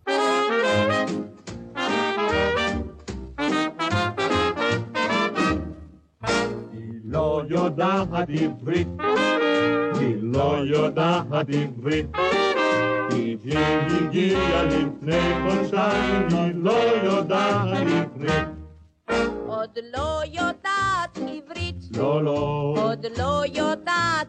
לא 7.04 7.44
יודעת 7.50 8.08
עברית, 8.14 8.88
היא 10.00 10.16
לא 10.22 10.58
יודעת 10.66 11.26
עברית. 11.50 12.08
היא 13.12 13.38
הגיעה 13.48 14.64
לפני 14.64 15.22
חודשיים, 15.50 16.28
היא 16.32 16.54
לא 16.56 16.78
יודעת 17.04 17.68
עברית. 17.68 18.48
עוד 19.48 19.78
לא 19.94 20.22
יודעת 20.26 21.18
עברית. 21.18 21.52
לא, 21.98 22.24
לא. 22.24 22.74
עוד 22.78 23.06
לא 23.18 23.44
יודעת 23.48 23.81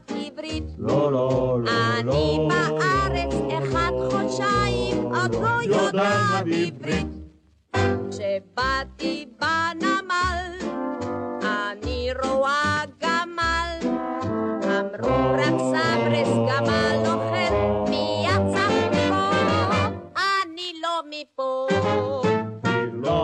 עברית. 0.09 0.65
לא, 0.79 1.13
לא, 1.13 1.59
לא, 1.65 1.71
אני 1.99 2.39
לא. 2.39 2.49
בארץ 2.49 3.35
אחד 3.63 3.93
חודשיים, 4.11 5.03
עוד 5.15 5.35
לא 5.35 5.77
יודעת 5.77 6.47
עברית. 6.47 6.75
כשבאתי 8.11 9.27
בנמל, 9.41 10.69
אני 11.43 12.09
רואה 12.25 12.83
גמל. 13.01 13.79
אמרו 14.65 15.33
רק 15.33 15.59
סברס 15.59 16.29
גמל 16.49 16.82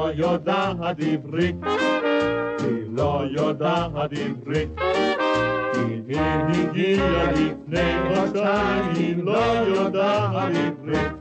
לא 0.09 0.13
יודעת 0.15 0.97
עברית, 1.01 1.57
היא 2.59 2.97
לא 2.97 3.23
יודעת 3.31 4.11
עברית. 4.13 4.69
היא 5.75 6.21
הגיעה 6.49 7.33
לפני 7.33 7.93
חודשיים, 8.09 8.85
היא 8.95 9.17
לא 9.25 9.45
יודעת 9.67 10.53
עברית. 10.55 11.13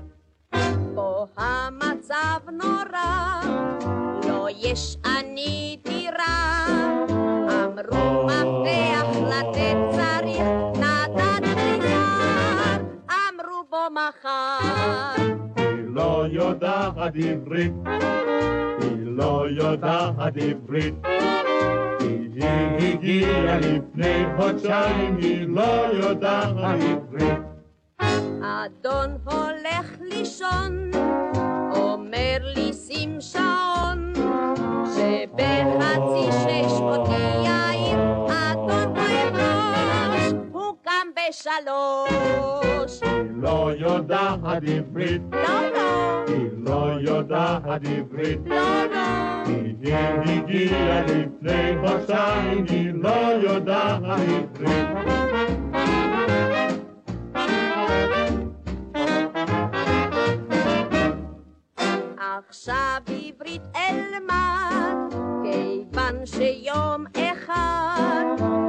פה 0.96 1.26
המצב 1.38 2.50
נורא, 2.52 3.42
לא 4.28 4.48
יש 4.62 4.98
אני 5.06 5.78
דירה. 5.84 6.56
אמרו 7.50 8.24
מפתח 8.26 9.08
לתת 9.22 9.78
צריך, 9.92 10.48
נתתי 10.80 11.82
זר, 11.82 12.78
אמרו 13.10 13.64
בו 13.70 13.78
מחר. 13.92 15.24
היא 15.58 15.86
לא 15.88 16.26
יודעת 16.32 16.94
עברית, 16.98 17.74
לא 19.18 19.46
יודעת 19.50 20.34
עברית. 20.38 20.96
היא 22.00 22.44
הגיעה 22.94 23.60
לפני 23.60 24.26
חודשיים, 24.38 25.18
היא 25.18 25.48
לא 25.48 25.86
יודעת 25.94 26.56
עברית. 26.58 27.40
אדון 28.42 29.18
הולך 29.26 29.92
לישון, 30.02 30.92
אומר 31.72 32.38
לי 32.42 32.74
שים 32.74 33.22
שעון, 33.22 34.14
שבחצי 34.86 36.32
שש 36.32 36.72
אותי 36.82 37.24
יאיר, 37.46 38.00
אדון 38.28 38.96
כואב 38.96 39.36
ראש, 39.36 40.34
הוא 40.52 40.76
קם 40.84 41.08
בשלוש. 41.16 43.00
היא 43.04 43.32
לא 43.42 43.72
יודעת 43.78 44.40
עברית, 44.68 45.22
לא, 45.32 45.70
לא, 45.74 46.27
לא 46.68 46.92
יודעת 47.02 47.64
עברית. 47.66 48.40
לא, 48.46 48.86
לא. 48.86 48.98
היא 49.48 49.94
הגיעה 50.26 51.02
לפני 51.02 51.74
חודשיים, 51.88 52.66
היא 52.70 52.92
לא 52.94 53.20
יודעת 53.42 54.02
עברית. 54.04 54.88
עכשיו 62.50 63.02
עברית 63.08 63.62
אלמד, 63.76 65.14
כיוון 65.44 66.26
שיום 66.26 67.06
אחד 67.16 68.24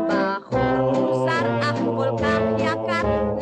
בחור 0.08 0.92
מוסר 0.92 1.60
אך 1.60 1.76
כל 1.76 2.16
כך 2.18 2.40
יקר, 2.58 3.38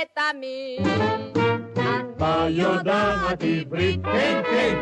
לתמיד. 0.00 0.86
מה 2.18 2.46
יודעת 2.50 3.42
עברית? 3.42 4.00
כן, 4.04 4.42
כן. 4.50 4.74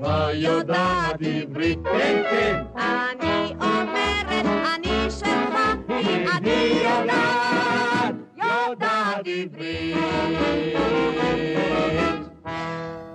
מה 0.00 0.28
יודעת 0.32 1.20
עברית? 1.20 1.78
כן, 1.84 2.22
כן. 2.30 2.62
אני 2.76 3.52
אומרת, 3.60 4.46
אני 4.74 5.10
שלך, 5.10 5.56
כי 5.86 6.26
אני 6.36 6.80
יודעת, 6.84 8.14
יודעת 8.36 9.26
עברית. 9.26 9.96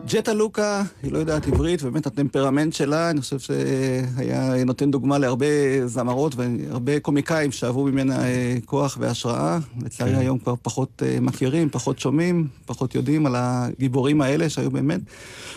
ג'טה 0.08 0.34
לוקה, 0.34 0.84
היא 1.04 1.12
לא 1.12 1.18
יודעת 1.18 1.48
עברית, 1.48 1.84
ובאמת 1.84 2.06
הטמפרמנט 2.06 2.74
שלה, 2.74 3.10
אני 3.10 3.22
חושב 3.22 3.40
שהיה 3.40 4.64
נותן 4.66 4.92
דוגמה 4.92 5.18
להרבה 5.18 5.46
זמרות 5.86 6.36
והרבה 6.36 7.00
קומיקאים 7.00 7.52
שאהבו 7.52 7.84
ממנה 7.86 8.26
אה, 8.26 8.58
כוח 8.66 8.98
והשראה. 9.00 9.60
לצערי 9.82 10.16
היום 10.16 10.40
כבר 10.40 10.56
פחות 10.62 11.04
אה, 11.06 11.18
מכירים, 11.22 11.70
פחות 11.70 12.00
שומעים, 12.00 12.48
פחות 12.66 12.96
יודעים 12.96 13.26
על 13.26 13.34
הגיבורים 13.38 14.22
האלה 14.22 14.50
שהיו 14.50 14.72
באמת 14.72 15.02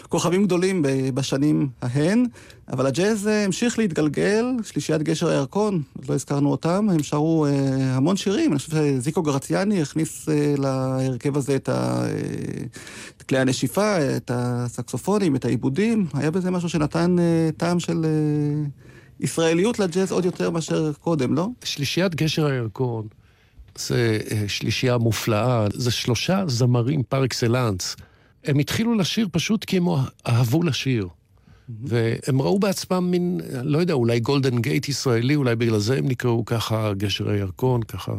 כוכבים 0.08 0.44
גדולים 0.44 0.82
בשנים 1.14 1.68
ההן. 1.82 2.26
אבל 2.72 2.86
הג'אז 2.86 3.28
אה, 3.28 3.44
המשיך 3.44 3.78
להתגלגל, 3.78 4.46
שלישיית 4.62 5.02
גשר 5.02 5.28
הירקון, 5.28 5.82
לא 6.08 6.14
הזכרנו 6.14 6.50
אותם, 6.50 6.88
הם 6.90 7.02
שרו 7.02 7.46
אה, 7.46 7.50
המון 7.96 8.16
שירים, 8.16 8.50
אני 8.50 8.58
חושב 8.58 8.72
שזיקו 8.72 9.22
גרציאני 9.22 9.82
הכניס 9.82 10.28
אה, 10.28 10.54
להרכב 10.58 11.36
הזה 11.36 11.56
את, 11.56 11.68
ה, 11.68 12.04
אה, 12.04 12.08
את 13.15 13.15
כלי 13.28 13.38
הנשיפה, 13.38 14.16
את 14.16 14.30
הסקסופונים, 14.34 15.36
את 15.36 15.44
העיבודים, 15.44 16.06
היה 16.14 16.30
בזה 16.30 16.50
משהו 16.50 16.68
שנתן 16.68 17.16
אה, 17.18 17.50
טעם 17.56 17.80
של 17.80 18.04
אה, 18.04 18.68
ישראליות 19.20 19.78
לג'אז 19.78 20.12
עוד 20.12 20.24
יותר 20.24 20.50
מאשר 20.50 20.92
קודם, 20.92 21.34
לא? 21.34 21.48
שלישיית 21.64 22.14
גשר 22.14 22.46
הירקון 22.46 23.06
זה 23.78 24.18
אה, 24.30 24.44
שלישייה 24.48 24.98
מופלאה, 24.98 25.66
זה 25.74 25.90
שלושה 25.90 26.44
זמרים 26.46 27.02
par 27.02 27.24
excellence. 27.24 27.96
הם 28.44 28.58
התחילו 28.58 28.94
לשיר 28.94 29.28
פשוט 29.32 29.64
כי 29.64 29.76
הם 29.76 29.86
אהבו 30.26 30.62
לשיר. 30.62 31.08
והם 31.84 32.42
ראו 32.42 32.58
בעצמם 32.58 33.10
מין, 33.10 33.40
לא 33.62 33.78
יודע, 33.78 33.94
אולי 33.94 34.20
Golden 34.20 34.58
Gate 34.58 34.88
ישראלי, 34.88 35.34
אולי 35.34 35.56
בגלל 35.56 35.78
זה 35.78 35.98
הם 35.98 36.08
נקראו 36.08 36.44
ככה 36.44 36.92
גשר 36.94 37.30
הירקון, 37.30 37.82
ככה. 37.82 38.12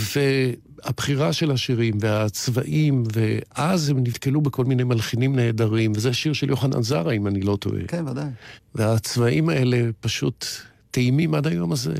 והבחירה 0.00 1.32
של 1.32 1.50
השירים 1.50 1.94
והצבעים, 2.00 3.04
ואז 3.12 3.88
הם 3.88 3.98
נתקלו 3.98 4.40
בכל 4.40 4.64
מיני 4.64 4.84
מלחינים 4.84 5.36
נהדרים, 5.36 5.92
וזה 5.94 6.12
שיר 6.12 6.32
של 6.32 6.50
יוחנן 6.50 6.82
זראי, 6.82 7.12
אם 7.12 7.26
אני 7.26 7.40
לא 7.40 7.56
טועה. 7.60 7.82
כן, 7.88 8.08
ודאי. 8.08 8.30
והצבעים 8.74 9.48
האלה 9.48 9.90
פשוט 10.00 10.46
טעימים 10.90 11.34
עד 11.34 11.46
היום 11.46 11.72
הזה. 11.72 11.94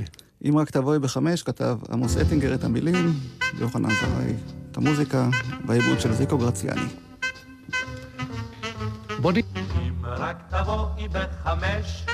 אם 0.48 0.58
רק 0.58 0.70
תבואי 0.70 0.98
בחמש, 0.98 1.42
כתב 1.42 1.78
עמוס 1.92 2.16
אטינגר 2.16 2.54
את 2.54 2.64
המילים, 2.64 3.14
ויוחנן 3.58 3.90
זרעי 3.90 4.34
את 4.70 4.76
המוזיקה, 4.76 5.30
והעיבוד 5.66 6.00
של 6.00 6.12
זיקו 6.12 6.38
גרציאני. 6.38 6.86
בוא 9.20 9.32
נ... 9.32 9.36
אם 9.36 10.04
רק 10.04 10.36
תבואי 10.50 11.08
בחמש, 11.08 12.06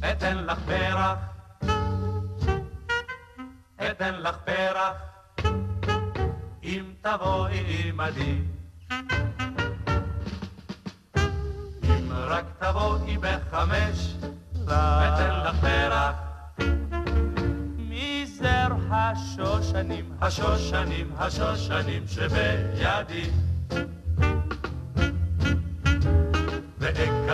אתן 0.00 0.44
לך 0.46 0.58
פרח. 0.66 1.35
אתן 3.80 4.14
לך 4.14 4.36
פרח. 4.44 4.92
אם 6.62 6.84
תבואי 7.02 7.88
עמדי. 7.88 8.38
אם 11.84 12.12
רק 12.12 12.44
תבואי 12.58 13.18
בחמש, 13.18 14.14
אתן 14.64 15.40
לך 15.44 15.56
פרח. 15.60 16.14
מזר 17.78 18.68
השושנים, 18.90 20.12
השושנים, 20.20 21.12
השושנים 21.18 22.02
שבידי. 22.08 23.30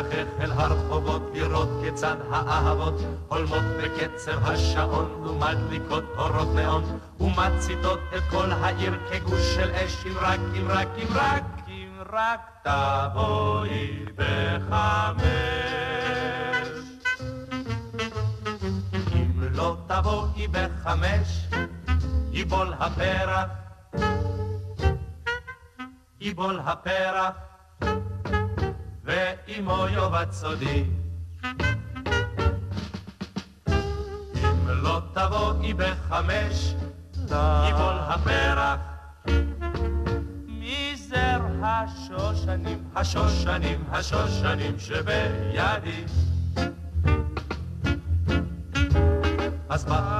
ואקחך 0.03 0.41
אל 0.41 0.53
הרחובות 0.53 1.23
לראות 1.35 1.69
כיצד 1.83 2.17
האהבות 2.31 2.95
הולמות 3.29 3.65
בקצב 3.83 4.47
השעון 4.47 5.27
ומדליקות 5.27 6.05
אורות 6.19 6.49
נאון 6.55 6.99
ומציתות 7.21 7.99
את 8.17 8.23
כל 8.31 8.53
העיר 8.53 8.95
כגוש 9.11 9.55
של 9.55 9.71
אש 9.71 10.07
אם 10.07 10.13
רק, 10.21 10.41
אם 10.59 10.67
רק, 10.69 10.89
אם 10.99 11.07
רק, 11.15 11.45
אם 11.69 11.91
רק 12.13 12.41
תבואי 12.63 14.05
בחמש. 14.17 15.23
אם 19.15 19.33
לא 19.41 19.77
תבואי 19.87 20.49
בחמש, 20.49 21.49
ייבול 22.33 22.75
הפרח, 22.79 23.49
ייבול 26.21 26.61
הפרח. 26.65 27.53
ואימו 29.05 29.87
יאבד 29.95 30.27
סודי. 30.31 30.85
אם 34.35 34.69
לא 34.69 35.01
תבואי 35.13 35.75
בחמש, 35.75 36.75
יבול 37.69 37.99
הפרח. 37.99 38.79
מזר 40.47 41.41
השושנים, 41.63 42.85
השושנים, 42.97 43.85
השושנים 43.93 44.79
שבידי. 44.79 46.05
אז 49.69 49.87
נכבה 49.87 50.12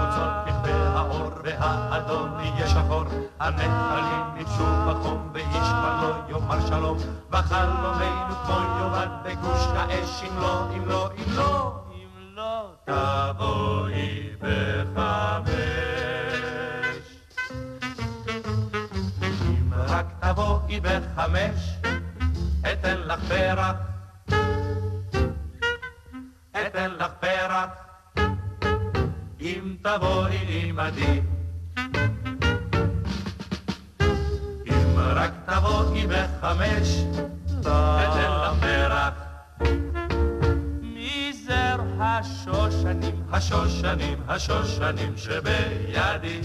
האור 1.63 1.91
והאדום 1.91 2.41
יהיה 2.41 2.69
שחור, 2.69 3.05
הנחלים 3.41 4.35
ניפשו 4.35 4.65
בחום 4.89 5.31
ואיש 5.33 5.47
כבר 5.47 5.99
לא 6.03 6.15
יאמר 6.29 6.67
שלום, 6.67 6.99
וחלומנו 7.31 8.35
כמו 8.45 8.55
יאבד 8.55 9.09
בגוש 9.25 9.67
האש, 9.77 10.23
אם 10.23 10.39
לא, 10.39 10.67
אם 10.77 10.89
לא, 10.89 11.11
אם 11.19 11.37
לא, 11.37 11.85
אם 11.95 12.35
לא 12.35 12.75
תבואי 12.85 14.31
בחמש. 14.41 15.53
אם 19.23 19.73
רק 19.75 20.07
תבואי 20.21 20.81
בחמש, 20.81 21.77
אתן 22.73 22.99
לך 22.99 23.21
פרח, 23.29 23.77
אתן 26.67 26.91
לך 26.91 27.13
פרח. 27.21 27.69
אם 29.41 29.77
תבואי 29.83 30.37
עימדי. 30.37 31.21
תבואי 35.63 36.07
בחמש, 36.07 37.05
אתן 37.61 38.31
לך 38.31 38.61
פרח. 38.61 39.15
מזר 40.83 41.81
השושנים, 42.01 43.23
השושנים, 43.33 44.19
השושנים 44.29 45.13
שבידי. 45.17 46.41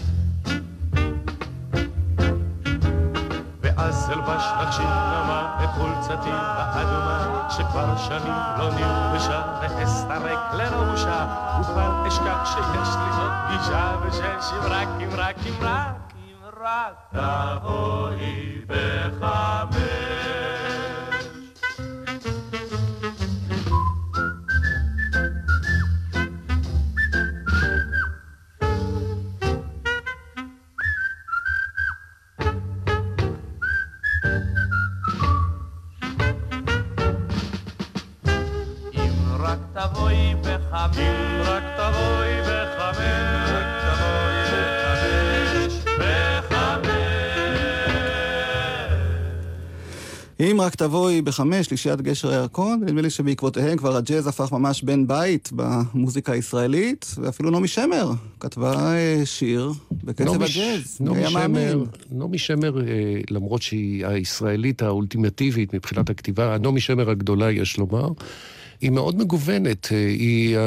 ואז 3.62 4.10
אלבש 4.10 4.44
לך 4.60 4.74
שינמה 4.74 5.58
את 5.64 5.70
חולצתי 5.70 6.30
האדומה 6.32 7.48
שכבר 7.50 7.98
שנים 7.98 8.34
לא 8.58 8.70
נלבשה 8.70 9.42
ואסתרק 9.62 10.40
לראושה 10.54 11.26
וכבר 11.62 12.08
אשכח 12.08 12.46
שיש 12.46 12.96
לי 12.96 13.12
זאת 13.16 13.32
פגישה 13.48 13.96
ושש 14.08 14.54
אם 14.54 14.72
רק 14.72 15.38
אם 15.46 16.07
רק 16.68 16.96
תבואי 17.12 18.62
בחמש 18.68 19.57
אם 50.52 50.62
רק 50.62 50.76
תבואי 50.76 51.22
בחמש, 51.22 51.66
שלישיית 51.66 52.02
גשר 52.02 52.30
הירקון, 52.30 52.80
ונדמה 52.82 53.02
לי 53.02 53.10
שבעקבותיהם 53.10 53.78
כבר 53.78 53.96
הג'אז 53.96 54.28
הפך 54.28 54.52
ממש 54.52 54.84
בן 54.84 55.08
בית 55.08 55.50
במוזיקה 55.56 56.34
הישראלית, 56.34 57.16
ואפילו 57.18 57.50
נעמי 57.50 57.68
שמר 57.68 58.12
כתבה 58.40 58.94
אה, 58.96 59.22
שיר 59.26 59.72
בקצב 60.04 60.42
הג'אז. 60.42 60.98
היה 61.16 61.30
שמר, 61.30 61.30
מאמין? 61.30 61.86
נעמי 62.12 62.38
שמר, 62.38 62.82
אה, 62.82 62.84
למרות 63.32 63.62
שהיא 63.62 64.06
הישראלית 64.06 64.82
האולטימטיבית 64.82 65.74
מבחינת 65.74 66.10
הכתיבה, 66.10 66.58
נעמי 66.58 66.80
שמר 66.80 67.10
הגדולה, 67.10 67.52
יש 67.52 67.78
לומר, 67.78 68.08
היא 68.82 68.90
מאוד 68.92 69.18
מגוונת, 69.18 69.88
אה, 69.92 69.98
היא 70.08 70.58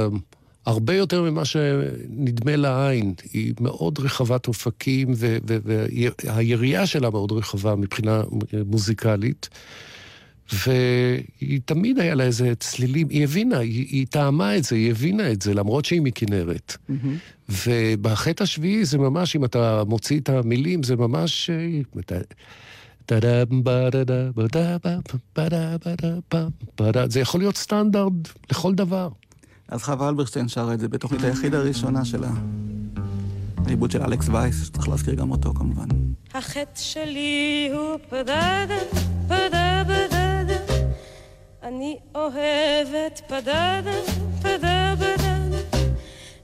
הרבה 0.70 0.94
יותר 0.94 1.22
ממה 1.22 1.44
שנדמה 1.44 2.56
לעין. 2.56 3.14
היא 3.32 3.54
מאוד 3.60 3.98
רחבת 3.98 4.48
אופקים, 4.48 5.08
והיריעה 6.24 6.86
שלה 6.86 7.10
מאוד 7.10 7.32
רחבה 7.32 7.74
מבחינה 7.76 8.22
מוזיקלית. 8.66 9.48
והיא 10.52 11.60
תמיד 11.64 11.98
היה 11.98 12.14
לה 12.14 12.24
איזה 12.24 12.54
צלילים, 12.54 13.08
היא 13.08 13.24
הבינה, 13.24 13.58
היא, 13.58 13.86
היא 13.90 14.06
טעמה 14.10 14.56
את 14.56 14.64
זה, 14.64 14.76
היא 14.76 14.90
הבינה 14.90 15.32
את 15.32 15.42
זה, 15.42 15.54
למרות 15.54 15.84
שהיא 15.84 16.00
מכנרת. 16.00 16.76
ובחטא 17.48 18.42
השביעי 18.42 18.84
זה 18.84 18.98
ממש, 18.98 19.36
אם 19.36 19.44
אתה 19.44 19.82
מוציא 19.86 20.20
את 20.20 20.28
המילים, 20.28 20.82
זה 20.82 20.96
ממש... 20.96 21.50
זה 27.08 27.20
יכול 27.20 27.40
להיות 27.40 27.56
סטנדרט 27.56 28.12
לכל 28.50 28.74
דבר. 28.74 29.08
אז 29.70 29.82
חווה 29.82 30.08
אלברשטיין 30.08 30.48
שרה 30.48 30.74
את 30.74 30.80
זה 30.80 30.88
בתוכנית 30.88 31.24
היחיד 31.24 31.54
הראשונה 31.54 32.04
שלה. 32.04 32.28
העיבוד 33.66 33.90
של 33.90 34.02
אלכס 34.02 34.28
וייס, 34.28 34.64
שצריך 34.66 34.88
להזכיר 34.88 35.14
גם 35.14 35.30
אותו 35.30 35.54
כמובן. 35.54 35.88
החטא 36.34 36.80
שלי 36.80 37.70
הוא 37.72 37.96
פדדה, 38.08 38.66
פדה 39.28 39.82
בדדה. 39.86 40.74
אני 41.62 41.98
אוהבת 42.14 43.20
פדדה, 43.26 43.80
פדה 44.42 44.94
בדדה. 44.98 45.58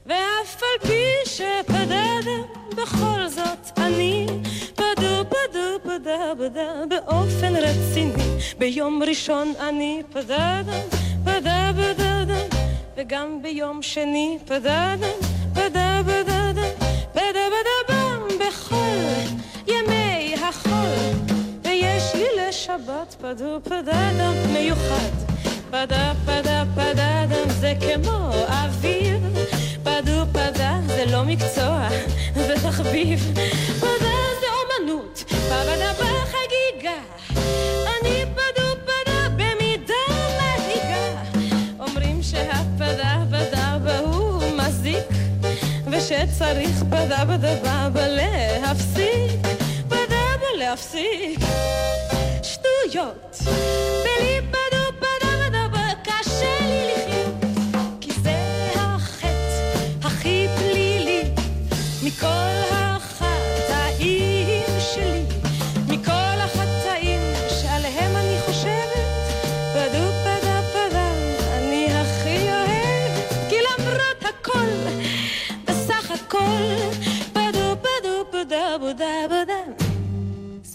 ואף 0.06 0.62
על 0.62 0.88
פי 0.88 1.04
שפדדה, 1.24 2.30
בכל 2.76 3.28
זאת 3.28 3.78
אני 3.78 4.26
פדו 4.74 5.24
פדו 5.28 5.82
פדה 5.82 6.34
בדה 6.40 6.70
באופן 6.90 7.52
רציני. 7.56 8.22
ביום 8.58 9.02
ראשון 9.02 9.52
אני 9.68 10.02
פדדה, 10.12 10.62
פדה 11.24 11.72
בדדה. 11.72 12.55
וגם 12.96 13.42
ביום 13.42 13.82
שני 13.82 14.38
פדדה, 14.44 14.94
פדה 15.52 16.02
בדדה. 16.06 16.68
פדה 17.12 17.46
בדה 17.52 17.94
בם 17.94 18.28
בכל 18.38 19.36
ימי 19.66 20.34
החול. 20.42 21.32
ויש 21.64 22.14
לי 22.14 22.26
לשבת 22.36 23.16
פדו 23.20 23.58
פדדה 23.64 24.30
מיוחד. 24.52 25.10
פדה 25.70 26.12
פדה 26.26 26.64
פדדה 26.74 27.52
זה 27.60 27.74
כמו 27.80 28.30
אוויר. 28.48 29.18
פדו 29.82 30.22
פדה 30.32 30.78
זה 30.86 31.04
לא 31.12 31.24
מקצוע, 31.24 31.88
זה 32.34 32.54
תחביב. 32.62 33.32
פדה 33.80 34.16
זה 34.40 34.46
אומנות, 34.58 35.24
פדה 35.28 35.92
בחגיגה. 35.92 37.00
אני 38.00 38.24
פדו 38.34 38.65
ושצריך 46.06 46.82
פדה 46.90 47.24
בדה 47.24 47.88
להפסיק, 48.08 49.46
פדה 49.88 50.26
להפסיק 50.58 51.40
שטויות. 52.42 53.38
בלי 54.02 54.40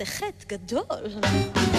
זה 0.01 0.05
חטא 0.05 0.45
גדול. 0.47 1.70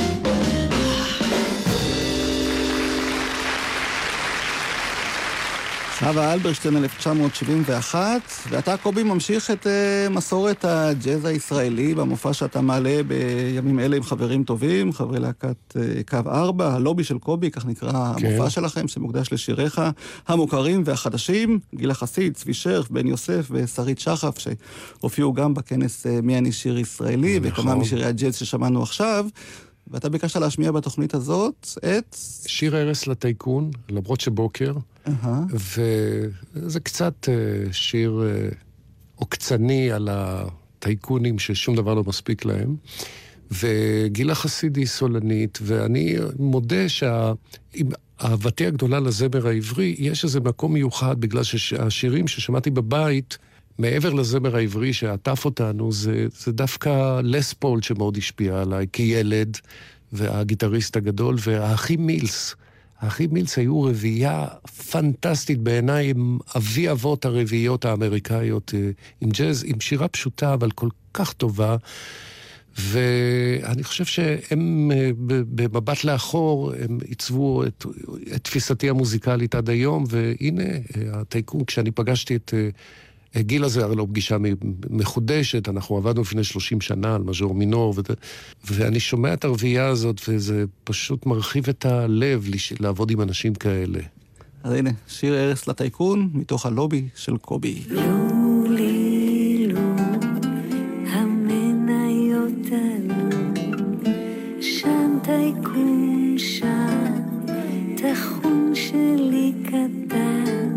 חווה 6.05 6.33
אלברשטיין 6.33 6.77
1971, 6.77 8.23
ואתה, 8.49 8.77
קובי, 8.77 9.03
ממשיך 9.03 9.51
את 9.51 9.67
uh, 9.67 10.11
מסורת 10.11 10.65
הג'אז 10.65 11.25
הישראלי 11.25 11.95
במופע 11.95 12.33
שאתה 12.33 12.61
מעלה 12.61 13.01
בימים 13.07 13.81
אלה 13.81 13.97
עם 13.97 14.03
חברים 14.03 14.45
טובים, 14.45 14.93
חברי 14.93 15.21
להקת 15.21 15.57
uh, 15.71 16.11
קו 16.11 16.31
4, 16.31 16.75
הלובי 16.75 17.05
של 17.05 17.19
קובי, 17.19 17.51
כך 17.51 17.67
נקרא 17.67 18.15
כן. 18.19 18.27
המופע 18.27 18.51
שלכם, 18.51 18.89
שמוקדש 18.89 19.33
לשיריך 19.33 19.81
המוכרים 20.29 20.83
והחדשים, 20.85 21.59
גילה 21.75 21.95
חסיד, 21.95 22.35
צבי 22.35 22.55
שרף, 22.55 22.91
בן 22.91 23.07
יוסף 23.07 23.49
ושרית 23.51 23.99
שחף, 23.99 24.35
שהופיעו 24.39 25.33
גם 25.33 25.55
בכנס 25.55 26.07
uh, 26.07 26.09
מי 26.23 26.39
אני 26.39 26.53
שיר 26.53 26.79
ישראלי, 26.79 27.41
נכון. 27.41 27.53
וכמה 27.53 27.75
משירי 27.75 28.05
הג'אז 28.05 28.37
ששמענו 28.37 28.83
עכשיו. 28.83 29.27
ואתה 29.91 30.09
ביקשת 30.09 30.37
להשמיע 30.37 30.73
בתוכנית 30.73 31.15
הזאת 31.15 31.69
את... 31.79 32.17
שיר 32.47 32.77
הרס 32.77 33.07
לטייקון, 33.07 33.71
למרות 33.91 34.21
שבוקר, 34.21 34.75
אהה. 35.09 35.45
וזה 35.51 36.81
קצת 36.81 37.29
אה, 37.29 37.73
שיר 37.73 38.23
אה, 38.27 38.49
עוקצני 39.15 39.93
על 39.93 40.09
הטייקונים 40.13 41.39
ששום 41.39 41.77
דבר 41.77 41.95
לא 41.95 42.05
מספיק 42.07 42.45
להם. 42.45 42.77
וגילה 43.63 44.35
חסידי 44.35 44.87
סולנית, 44.87 45.59
ואני 45.63 46.17
מודה 46.39 46.89
שאהבתי 46.89 48.67
הגדולה 48.67 49.01
לזמר 49.01 49.47
העברי, 49.49 49.95
יש 49.99 50.25
איזה 50.25 50.41
מקום 50.41 50.73
מיוחד, 50.73 51.21
בגלל 51.21 51.43
שהשירים 51.43 52.29
ששמעתי 52.29 52.71
בבית, 52.71 53.39
מעבר 53.79 54.13
לזמר 54.13 54.57
העברי 54.57 54.93
שעטף 54.93 55.45
אותנו, 55.45 55.93
זה, 55.93 56.27
זה 56.39 56.53
דווקא 56.53 57.21
לס 57.25 57.53
פול 57.53 57.83
שמאוד 57.83 58.17
השפיע 58.17 58.61
עליי 58.61 58.87
כילד, 58.93 59.57
והגיטריסט 60.13 60.97
הגדול, 60.97 61.37
והאחים 61.47 62.07
מילס. 62.07 62.55
האחים 63.03 63.31
מילס 63.33 63.59
היו 63.59 63.83
רביעייה 63.83 64.47
פנטסטית 64.91 65.59
בעיניי, 65.59 66.11
הם 66.11 66.39
אבי 66.57 66.91
אבות 66.91 67.25
הרביעיות 67.25 67.85
האמריקאיות 67.85 68.75
אה, 68.75 68.91
עם 69.21 69.31
ג'אז, 69.31 69.65
עם 69.67 69.81
שירה 69.81 70.09
פשוטה 70.09 70.55
אבל 70.55 70.71
כל 70.71 70.89
כך 71.15 71.33
טובה. 71.33 71.77
ואני 72.79 73.85
חושב 73.85 74.05
שהם, 74.05 74.91
אה, 74.95 75.11
במבט 75.27 76.05
לאחור, 76.05 76.73
הם 76.73 76.99
עיצבו 77.09 77.65
את, 77.65 77.87
את 78.35 78.45
תפיסתי 78.45 78.91
המוזיקלית 78.91 79.55
עד 79.55 79.71
היום, 79.71 80.05
והנה, 80.09 80.63
אה, 80.63 80.81
הטייקון, 81.13 81.65
כשאני 81.65 81.91
פגשתי 81.91 82.37
את 82.37 82.55
גיל 83.39 83.65
הזה, 83.65 83.85
הרי 83.85 83.97
לא 83.97 84.07
פגישה 84.11 84.37
מחודשת, 84.91 85.69
אנחנו 85.69 85.97
עבדנו 85.97 86.23
לפני 86.23 86.45
30 86.45 86.81
שנה 86.81 87.15
על 87.15 87.23
מז'ור 87.23 87.55
מינור, 87.55 87.95
ו... 87.97 88.01
ואני 88.71 89.01
שומע 89.01 89.35
את 89.35 89.45
הרביעייה 89.45 89.89
הזאת, 89.89 90.21
וזה 90.29 90.65
פשוט 90.85 91.27
מרחיב 91.27 91.69
את 91.69 91.87
הלב 91.87 92.47
לעבוד 92.81 93.11
עם 93.11 93.21
אנשים 93.21 93.55
כאלה. 93.55 94.01
אז 94.63 94.73
הנה, 94.73 94.91
שיר 95.09 95.35
ארס 95.35 95.67
לטייקון, 95.67 96.31
מתוך 96.33 96.67
הלובי 96.67 97.09
של 97.15 97.37
קובי. 97.37 97.83
שם, 106.39 106.83
שלי 108.75 109.53
קטן, 109.67 110.69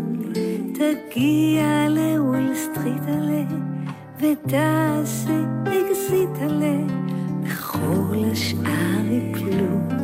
תגיע 0.72 1.84
עלה, 1.84 1.85
ותעשה 4.18 5.40
אקזיט 5.62 6.42
עלה, 6.42 6.76
וכל 7.42 8.24
השאר 8.32 9.06
יפלו. 9.10 9.96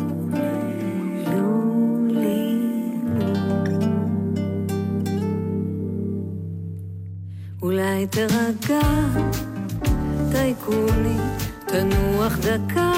אולי 7.62 8.06
תרגע, 8.06 8.80
טייקוני, 10.32 11.16
תנוח 11.66 12.36
דקה. 12.38 12.92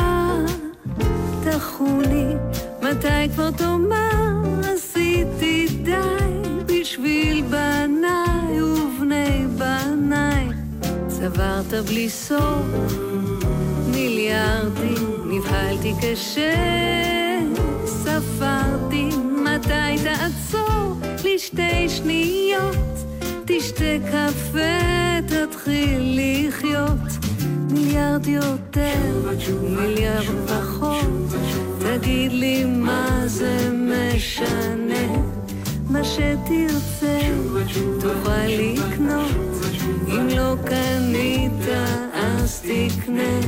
טייקוני, 1.45 2.35
מתי 2.83 3.29
כבר 3.35 3.51
תאמר 3.51 4.61
עשיתי 4.75 5.67
די 5.83 5.95
בשביל 6.67 7.45
בניי 7.51 8.34
צברת 11.25 11.87
בלי 11.87 12.11
סוף. 12.11 12.67
מיליארדים, 13.87 15.31
נבהלתי 15.31 15.93
קשה, 16.03 16.55
ספרתי 17.87 19.11
מתי 19.45 20.03
תעצור 20.05 20.97
לי 21.25 21.39
שתי 21.39 21.89
שניות, 21.89 22.77
תשתה 23.45 23.95
קפה, 24.11 25.21
תתחיל 25.29 26.21
לחיות. 26.21 27.09
מיליארד 27.71 28.27
יותר, 28.27 29.33
מיליארד 29.63 30.49
פחות, 30.49 31.39
תגיד 31.79 32.33
לי 32.33 32.65
מה 32.65 33.23
זה 33.27 33.71
משנה, 33.73 35.25
מה 35.91 36.05
שתרצה 36.05 37.19
תוכל 38.01 38.47
לקנות, 38.47 39.64
אם 40.15 40.29
לא 40.29 40.57
קנית 40.65 41.69
אז 42.15 42.61
תקנה, 42.61 43.41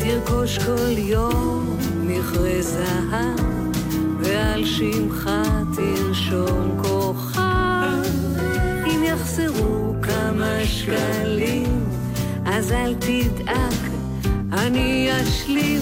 תרכוש 0.00 0.58
כל 0.58 0.98
יום 0.98 1.76
מכרה 2.02 2.62
זהב, 2.62 3.40
ועל 4.20 4.64
שמך 4.64 5.30
תרשום 5.76 6.82
כוכב, 6.82 8.02
אם 8.86 9.04
יחסרו 9.04 9.94
כמה 10.02 10.58
שקלים 10.64 11.84
אז 12.46 12.72
אל 12.72 12.94
תדאג, 12.94 13.90
אני 14.52 15.08
אשלים. 15.22 15.80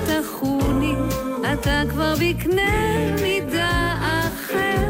תחוני, 0.06 0.96
אתה 1.42 1.82
כבר 1.90 2.14
בקנה 2.16 3.16
מידה 3.22 3.96
אחר, 4.00 4.88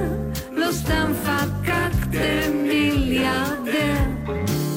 לא 0.51 0.71
סתם 0.71 1.11
פקקתם 1.23 2.51
מיליארדר. 2.53 3.97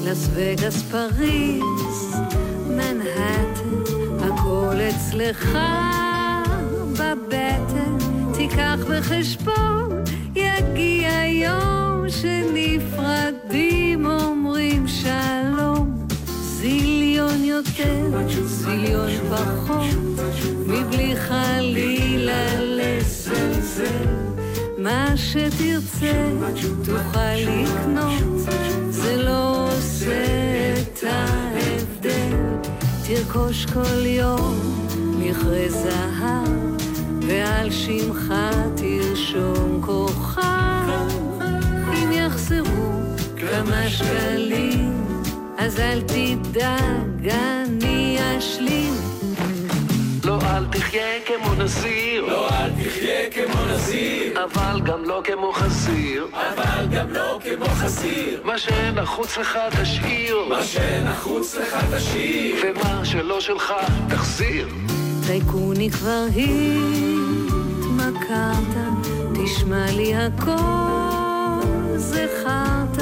לס 0.05 0.29
וגאס, 0.35 0.83
פריז, 0.83 2.17
מנהטן, 2.69 3.77
הכל 4.21 4.77
אצלך 4.89 5.59
בבטן. 6.93 7.97
תיקח 8.35 8.79
בחשבון, 8.91 10.05
יגיע 10.35 11.25
יום 11.27 12.09
שנפרדים 12.09 14.07
אומרים 14.07 14.89
שלום. 14.89 15.02
יותר, 17.53 18.25
זיליון 18.45 19.11
פחות, 19.31 19.95
מבלי 20.67 21.17
חלילה 21.17 22.61
לזלזל. 22.61 23.85
מה 24.79 25.17
שתרצה 25.17 26.31
תוכל 26.85 27.35
לקנות, 27.37 28.51
זה 28.91 29.17
לא 29.17 29.69
עושה 29.69 30.25
את 30.83 31.05
ההבדל. 31.05 32.69
תרכוש 33.07 33.67
כל 33.67 34.07
יום 34.07 34.87
מכרה 35.19 35.69
זהב. 35.69 36.63
ועל 37.27 37.71
שמך 37.71 38.35
תרשום 38.77 39.81
כוכב. 39.81 40.43
אם 41.95 42.13
יחסרו 42.13 42.93
כמה 43.37 43.89
שקלים, 43.89 45.12
אז 45.65 45.81
אל 45.81 46.01
תדאג, 46.01 47.29
אני 47.29 48.19
אשלים. 48.39 48.95
לא, 50.25 50.39
אל 50.43 50.65
תחיה 50.73 51.21
כמו 51.27 51.55
נזיר. 51.55 52.27
לא, 52.27 52.49
אל 52.49 52.71
תחיה 52.71 53.31
כמו 53.31 53.67
נזיר. 53.75 54.45
אבל 54.45 54.81
גם 54.81 55.05
לא 55.05 55.23
כמו 55.25 55.53
חזיר. 55.53 56.27
אבל 56.33 56.87
גם 56.91 57.11
לא 57.11 57.39
כמו 57.43 57.67
חזיר. 57.67 58.41
מה 58.45 58.59
שנחוץ 58.59 59.39
לך 59.39 59.59
תשאיר. 59.83 60.37
מה 60.49 60.63
שנחוץ 60.65 61.55
לך 61.55 61.77
תשאיר. 61.97 62.57
ומה 62.63 63.05
שלא 63.05 63.41
שלך 63.41 63.75
תחזיר. 64.09 64.69
טייקוני 65.27 65.91
כבר 65.91 66.25
התמכרת, 67.87 68.77
תשמע 69.35 69.87
לי 69.91 70.15
הכל 70.15 70.53
זכרת, 71.97 73.02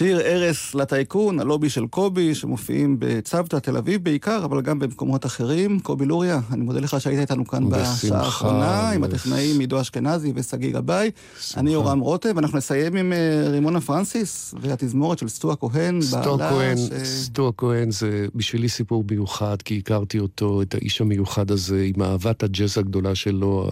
שיר 0.00 0.20
ערש 0.20 0.74
לטייקון, 0.74 1.40
הלובי 1.40 1.70
של 1.70 1.86
קובי, 1.86 2.34
שמופיעים 2.34 2.96
בצוותא, 2.98 3.58
תל 3.58 3.76
אביב 3.76 4.04
בעיקר, 4.04 4.44
אבל 4.44 4.62
גם 4.62 4.78
במקומות 4.78 5.26
אחרים. 5.26 5.80
קובי 5.80 6.06
לוריה, 6.06 6.40
אני 6.52 6.62
מודה 6.62 6.80
לך 6.80 7.00
שהיית 7.00 7.18
איתנו 7.20 7.46
כאן 7.46 7.70
בשעה 7.70 8.20
האחרונה, 8.20 8.90
עם 8.90 9.04
הטכנאים 9.04 9.60
עידו 9.60 9.80
אשכנזי 9.80 10.32
ושגיא 10.34 10.72
גבאי. 10.72 11.10
אני 11.56 11.70
יורם 11.70 12.00
רוטב, 12.00 12.32
ואנחנו 12.36 12.58
נסיים 12.58 12.96
עם 12.96 13.12
אה, 13.12 13.48
רימונה 13.50 13.80
פרנסיס 13.80 14.54
והתזמורת 14.60 15.18
של 15.18 15.28
סטו 15.28 15.52
הכהן. 15.52 16.02
סטו 16.02 16.34
הכהן, 16.34 16.76
ש... 16.76 17.06
סטו 17.06 17.48
הכהן 17.48 17.90
זה 17.90 18.26
בשבילי 18.34 18.68
סיפור 18.68 19.04
מיוחד, 19.10 19.62
כי 19.62 19.78
הכרתי 19.78 20.18
אותו, 20.18 20.62
את 20.62 20.74
האיש 20.74 21.00
המיוחד 21.00 21.50
הזה, 21.50 21.86
עם 21.94 22.02
אהבת 22.02 22.42
הג'אז 22.42 22.78
הגדולה 22.78 23.14
שלו. 23.14 23.70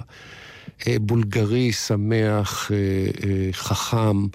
אה, 0.87 0.97
בולגרי, 1.01 1.73
שמח, 1.73 2.71
אה, 2.73 3.53
חכם. 3.53 4.27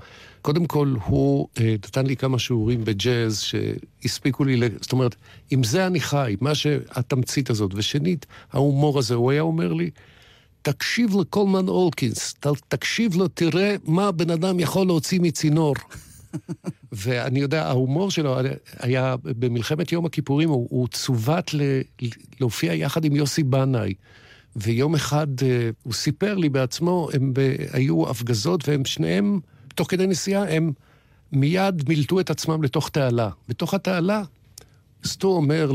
קודם 0.44 0.66
כל, 0.66 0.94
הוא 1.06 1.48
אה, 1.60 1.74
נתן 1.74 2.06
לי 2.06 2.16
כמה 2.16 2.40
שיעורים 2.40 2.86
בג'אז 2.86 3.42
שהספיקו 3.42 4.44
לי. 4.44 4.70
זאת 4.82 4.92
אומרת, 4.92 5.16
עם 5.52 5.64
זה 5.64 5.88
אני 5.88 6.00
חי, 6.00 6.36
מה 6.42 6.56
שהתמצית 6.56 7.50
הזאת. 7.50 7.72
ושנית, 7.76 8.26
ההומור 8.52 9.00
הזה, 9.00 9.16
הוא 9.16 9.32
היה 9.32 9.42
אומר 9.42 9.74
לי, 9.74 9.90
תקשיב 10.62 11.16
לקולמן 11.20 11.68
אולקינס, 11.68 12.34
ת, 12.34 12.48
תקשיב 12.68 13.16
לו, 13.16 13.28
תראה 13.28 13.76
מה 13.84 14.12
בן 14.12 14.30
אדם 14.30 14.60
יכול 14.60 14.88
להוציא 14.88 15.20
מצינור. 15.20 15.76
ואני 16.92 17.40
יודע, 17.40 17.68
ההומור 17.68 18.12
שלו 18.12 18.36
היה 18.80 19.16
במלחמת 19.24 19.92
יום 19.92 20.06
הכיפורים, 20.06 20.50
הוא, 20.50 20.68
הוא 20.70 20.88
צוות 20.88 21.54
ל, 21.54 21.62
להופיע 22.40 22.74
יחד 22.74 23.06
עם 23.06 23.16
יוסי 23.16 23.44
בנאי. 23.44 23.94
ויום 24.56 24.96
אחד 24.96 25.28
אה, 25.44 25.70
הוא 25.84 25.94
סיפר 25.94 26.36
לי 26.36 26.50
בעצמו, 26.50 27.10
הם 27.14 27.34
ב, 27.34 27.56
היו 27.74 28.10
הפגזות 28.10 28.70
והם 28.70 28.86
שניהם, 28.86 29.40
תוך 29.76 29.92
כדי 29.92 30.08
נסיעה, 30.08 30.56
הם 30.56 30.72
מיד 31.32 31.90
מילטו 31.90 32.20
את 32.20 32.30
עצמם 32.30 32.64
לתוך 32.64 32.90
תעלה. 32.90 33.30
בתוך 33.50 33.74
התעלה, 33.74 34.24
סטו 35.06 35.28
אומר 35.28 35.72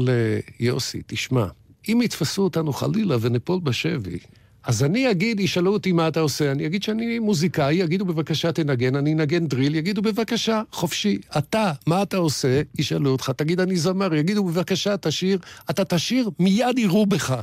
ליוסי, 0.60 1.02
תשמע, 1.06 1.46
אם 1.88 2.00
יתפסו 2.02 2.42
אותנו 2.42 2.72
חלילה 2.72 3.16
וניפול 3.20 3.60
בשבי, 3.60 4.18
אז 4.64 4.84
אני 4.84 5.10
אגיד, 5.10 5.40
ישאלו 5.40 5.72
אותי 5.72 5.92
מה 5.92 6.08
אתה 6.08 6.20
עושה, 6.20 6.52
אני 6.52 6.66
אגיד 6.66 6.82
שאני 6.82 7.18
מוזיקאי, 7.18 7.74
יגידו 7.74 8.04
בבקשה 8.04 8.52
תנגן, 8.52 8.96
אני 8.96 9.12
אנגן 9.12 9.46
דריל, 9.46 9.74
יגידו 9.74 10.02
בבקשה, 10.02 10.62
חופשי. 10.72 11.18
אתה, 11.38 11.72
מה 11.86 12.02
אתה 12.02 12.16
עושה? 12.16 12.62
ישאלו 12.78 13.10
אותך, 13.10 13.32
תגיד 13.36 13.60
אני 13.60 13.76
זמר, 13.76 14.14
יגידו 14.14 14.44
בבקשה 14.44 14.96
תשיר, 14.96 15.38
אתה 15.70 15.84
תשיר, 15.84 16.30
מיד 16.38 16.78
יראו 16.78 17.06
בך. 17.06 17.34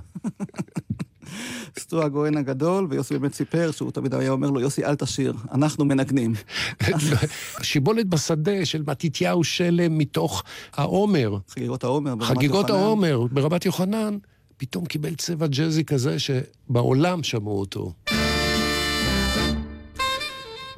סטו 1.80 2.04
הגויין 2.04 2.38
הגדול, 2.38 2.88
ויוסי 2.90 3.20
באמת 3.20 3.34
סיפר 3.34 3.72
שהוא 3.72 3.92
תמיד 3.92 4.14
היה 4.14 4.32
אומר 4.32 4.50
לו, 4.50 4.60
יוסי, 4.60 4.86
אל 4.86 4.96
תשיר, 4.96 5.34
אנחנו 5.52 5.86
מנגנים. 5.86 6.34
שיבולת 7.62 8.06
בשדה 8.06 8.66
של 8.66 8.84
מתתיהו 8.88 9.44
שלם 9.44 9.98
מתוך 9.98 10.44
העומר. 10.74 11.38
חגיגות 11.50 11.84
העומר 11.84 12.16
ברמת 12.16 12.38
חגיגות 12.38 12.70
יוחנן. 12.70 12.84
העומר 12.84 13.22
ברבת 13.32 13.66
יוחנן, 13.66 14.18
פתאום 14.58 14.86
קיבל 14.86 15.16
צבע 15.16 15.48
ג'אזי 15.48 15.86
כזה 15.86 16.18
שבעולם 16.20 17.24
שמעו 17.24 17.60
אותו. 17.60 17.94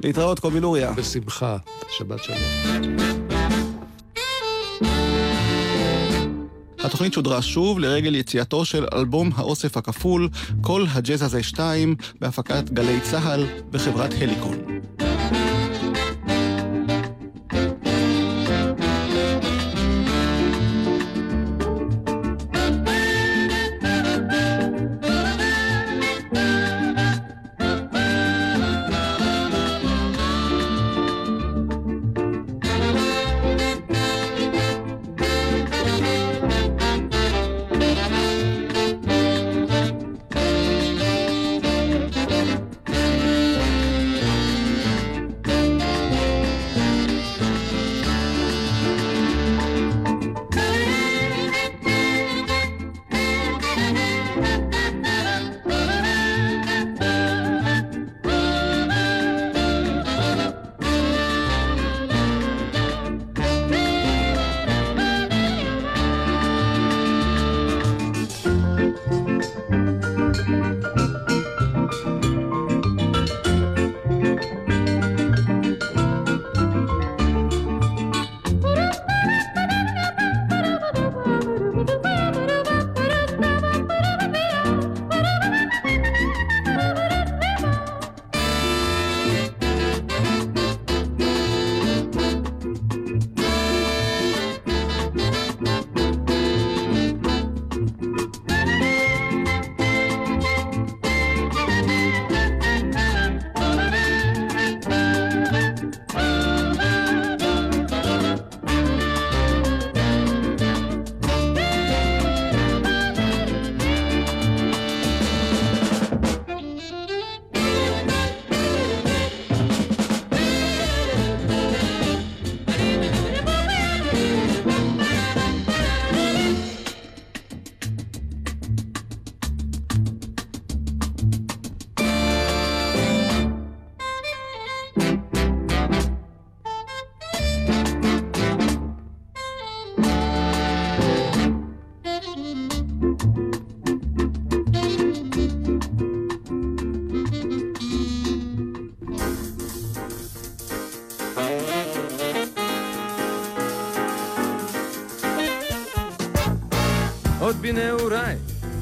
להתראות, 0.00 0.38
קובי 0.38 0.60
לוריה. 0.60 0.92
בשמחה, 0.92 1.56
שבת 1.90 2.24
שלום. 2.24 3.37
התוכנית 6.88 7.12
שודרה 7.12 7.42
שוב 7.42 7.78
לרגל 7.78 8.14
יציאתו 8.14 8.64
של 8.64 8.86
אלבום 8.94 9.30
האוסף 9.36 9.76
הכפול, 9.76 10.28
כל 10.60 10.84
הג'אז 10.92 11.22
הזה 11.22 11.42
2, 11.42 11.96
בהפקת 12.20 12.70
גלי 12.70 13.00
צה"ל 13.00 13.46
וחברת 13.72 14.14
הליקון. 14.20 14.77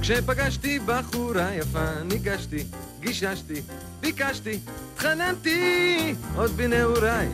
כשפגשתי 0.07 0.79
בחורה 0.87 1.55
יפה, 1.55 1.85
ניגשתי, 2.05 2.65
גיששתי, 3.01 3.63
ביקשתי, 4.01 4.59
התחננתי, 4.93 6.15
עוד 6.37 6.51
בנעוריי, 6.51 7.29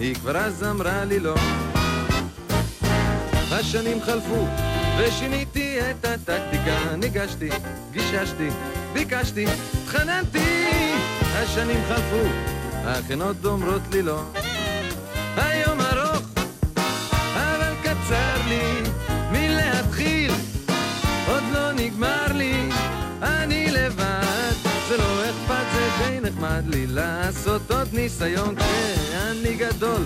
היא 0.00 0.14
כבר 0.14 0.36
אז 0.36 0.64
אמרה 0.64 1.04
לי 1.04 1.20
לא. 1.20 1.34
השנים 3.50 4.02
חלפו, 4.02 4.46
ושיניתי 4.98 5.78
את 5.80 6.04
הטקטיקה, 6.04 6.96
ניגשתי, 6.96 7.48
גיששתי, 7.92 8.48
ביקשתי, 8.92 9.46
התחננתי, 9.82 10.70
השנים 11.20 11.80
חלפו, 11.88 12.28
אך 12.84 13.10
הן 13.10 13.22
עוד 13.22 13.46
אומרות 13.46 13.82
לי 13.92 14.02
לא. 14.02 14.22
לי 26.68 26.86
לעשות 26.86 27.70
עוד 27.70 27.88
ניסיון 27.92 28.54
כשאני 28.56 29.56
גדול. 29.56 30.02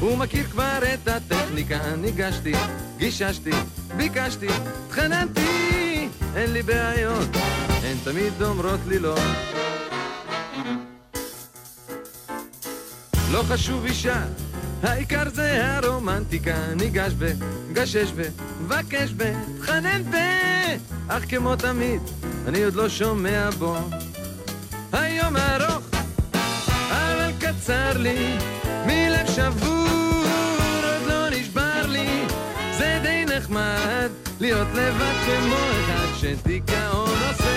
הוא 0.00 0.18
מכיר 0.18 0.44
כבר 0.44 0.78
את 0.94 1.08
הטכניקה, 1.08 1.78
ניגשתי, 1.96 2.52
גיששתי, 2.98 3.50
ביקשתי, 3.96 4.46
התחננתי, 4.48 6.08
אין 6.36 6.52
לי 6.52 6.62
בעיות, 6.62 7.28
הן 7.68 7.96
תמיד 8.04 8.42
אומרות 8.42 8.80
לי 8.88 8.98
לא. 8.98 9.14
לא 13.32 13.42
חשוב 13.42 13.84
אישה, 13.84 14.22
העיקר 14.82 15.30
זה 15.34 15.76
הרומנטיקה, 15.76 16.56
ניגש 16.76 17.12
וגשש 17.18 18.12
ובקש 18.16 19.12
ותחנן 19.16 20.02
ו... 20.12 20.16
אך 21.08 21.24
כמו 21.28 21.56
תמיד, 21.56 22.00
אני 22.46 22.64
עוד 22.64 22.74
לא 22.74 22.88
שומע 22.88 23.50
בו. 23.58 23.76
היום 24.92 25.36
ארוך, 25.36 25.87
קצר 27.68 27.98
לי 27.98 28.36
מלב 28.86 29.26
שבור 29.26 30.24
עוד 30.82 31.06
לא 31.06 31.30
נשבר 31.30 31.86
לי. 31.86 32.24
זה 32.78 32.98
די 33.02 33.24
נחמד 33.36 34.08
להיות 34.40 34.68
לבד 34.74 35.14
כמו 35.26 35.56
אחד 35.56 36.06
שדיכאון 36.20 37.18
עושה 37.28 37.47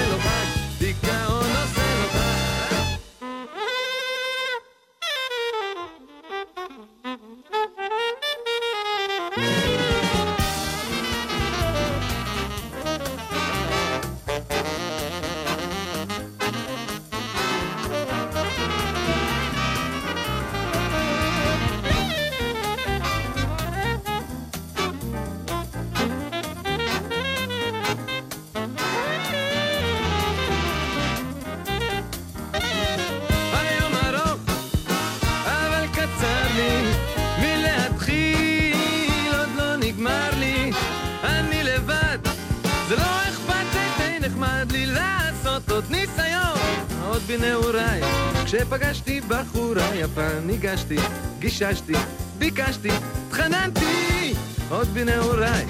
כשפגשתי 48.71 49.21
בחורה 49.21 49.95
יפה 49.95 50.39
ניגשתי, 50.45 50.95
גיששתי, 51.39 51.93
ביקשתי, 52.37 52.89
התחננתי 53.27 54.33
עוד 54.69 54.87
בנעוריי, 54.93 55.65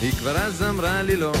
היא 0.00 0.12
כבר 0.12 0.36
אז 0.36 0.62
אמרה 0.62 1.02
לי 1.02 1.16
לא 1.16 1.32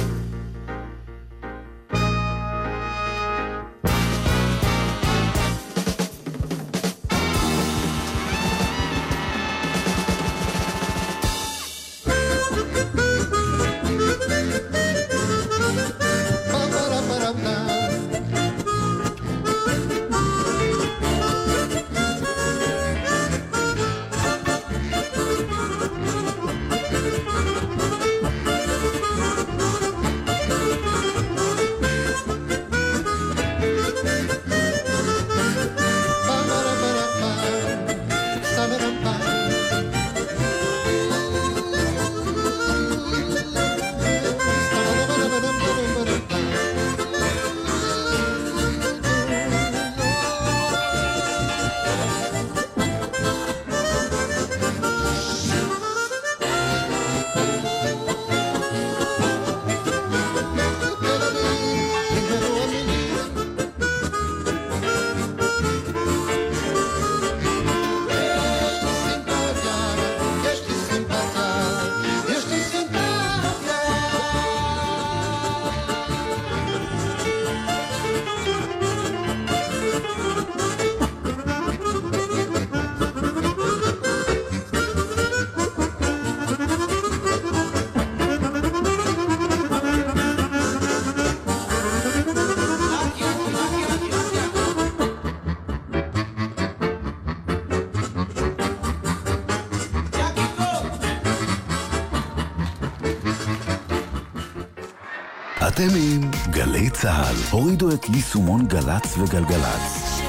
אתם 105.76 105.94
עם 105.96 106.30
גלי 106.50 106.90
צה"ל. 106.90 107.36
הורידו 107.50 107.94
את 107.94 108.08
יישומון 108.08 108.66
גל"צ 108.66 109.18
וגלגלצ. 109.18 110.20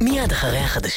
מיד 0.00 0.32
אחרי 0.32 0.58
החדשות. 0.58 0.94